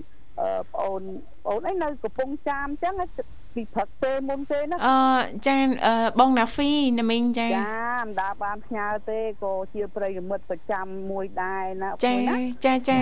[0.73, 1.01] ប្អូន
[1.43, 2.95] ប្អូនអីនៅកំពង់ចាមអញ្ចឹង
[3.57, 4.97] ពីព្រឹកទេមុនទេណាអឺ
[5.47, 5.57] ចា
[6.19, 7.61] បងណាហ្វីណាមីងចាចា
[8.03, 12.15] មិនដាបានផ្ញើទេក៏ជាប្រិយមិត្តប្រចាំមួយដែរណាចា
[12.65, 12.97] ចាចា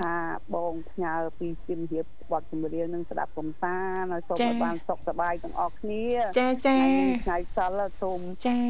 [0.00, 0.14] ថា
[0.54, 6.04] បងផ្ញើពីជំរាបបទចម្រៀងនឹងស្ដាប់កំសាន្តឲ្យសូមឲ្យបានសុខសប្បាយទាំងអស់គ្នា
[6.38, 6.78] ចាចា
[7.24, 8.20] ថ្ងៃសិលសូម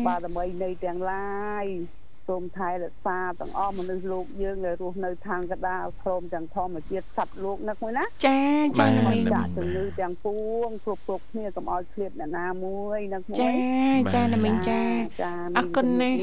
[0.06, 1.66] បារមីនៃទាំងឡាយ
[2.28, 8.38] សូមថែរក្សាទាំងអស់មនុស្សលោកយើងដែលរស់នៅខាងកដាលព្រមទាំងធម្មជាតិសត្វលោកនឹកមួយណាចា
[8.78, 13.52] ចាណាមីងចាជំងឺទាំងពួងគ្រប់គ្រប់គ្នាកុំឲ្យឃ្លាតអ្នកណាមួយនឹកមួយចា
[14.14, 14.80] ចាណាមីងចា
[15.58, 16.16] អរគុណណាស់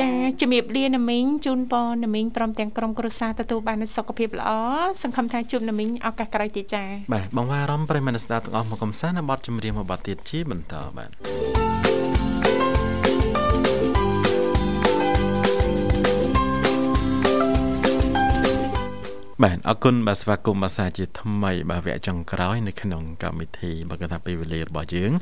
[0.00, 4.50] ចាជំរាបលាណាមីងជូនពរណាមីងព្រមទាំងក្រុមគ្រួសារទទួលបានសុខភាពល្អ
[5.02, 11.69] សង្ឃឹមថាជួបណាមីងឱកាសក្រោយទៀតចាបាទបងវ៉ារំប្រិមនស្ដាប់ទាំងអស់មកកំសាន្តនៅបទចម្រៀងមួយបទទៀតជាបន្តបាទ
[19.44, 25.12] បាទអរគុណបាទស្វាគមន៍ភាសាជាថ្មីបាទវគ្គចុងក្រោយនៅក្នុងកម្មវិធីបើគាត់ថាពេលវេលារបស់យើង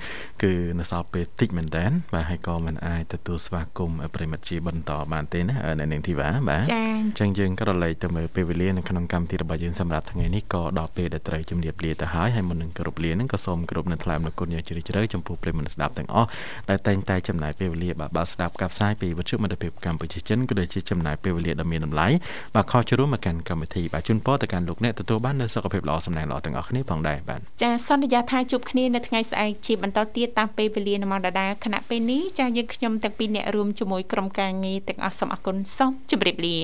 [0.43, 16.29] គឺនៅសល់ពេលតិចមែនតើបាទហើយក៏មិនអាចទទួលស្វាគមន៍ប្រិមិត្តជាបន្តបានទេណានៅនាងធីវ៉ាបាទចា៎អញ្ចឹងយើងក៏រលែកទៅមើលពេលវេលានៅក្នុងកម្មវិធីរបស់យើងសម្រាប់ថ្ងៃនេះក៏ដល់ពេលដែលត្រូវជំរាបលាទៅហើយហើយមុននឹងគោរពលានឹងក៏សូមគោរពនឹងថ្លែងអរគុណយ៉ាងជ្រាលជ្រៅចំពោះប្រិមិត្តស្ដាប់ទាំងអស់
[16.71, 22.09] ដែលតែងតែចំណាយពេលវេលាបាទបាទស្ដាប់ការផ្សាយពីវិទ្យុមិត្តភាពកម្ពុជាចិនក៏ដូចជាចំណាយពេលវេលាដ៏មានតម្លៃ
[22.55, 36.57] បាទខុសជ្រុំមកកាន់កម្មវិធីបាទជូនពរទៅកាន់លោកអ្នកទទួលបាននូវសុខភាពល្អសំណាងល្អទាំងអស់គ្នាផងដែរបាទចាសន្យាថាជួបគ្នានៅថ្ងៃស្អែកជាបន្តទៀតតាមពេលវេលានៅម៉ោងដដែលខណៈពេលនេះចាយើងខ្ញុំទាំងពីរអ្នករួមជាមួយក្រុមការងារទាំងអស់សូមអរគុណសូមជម្រាបលា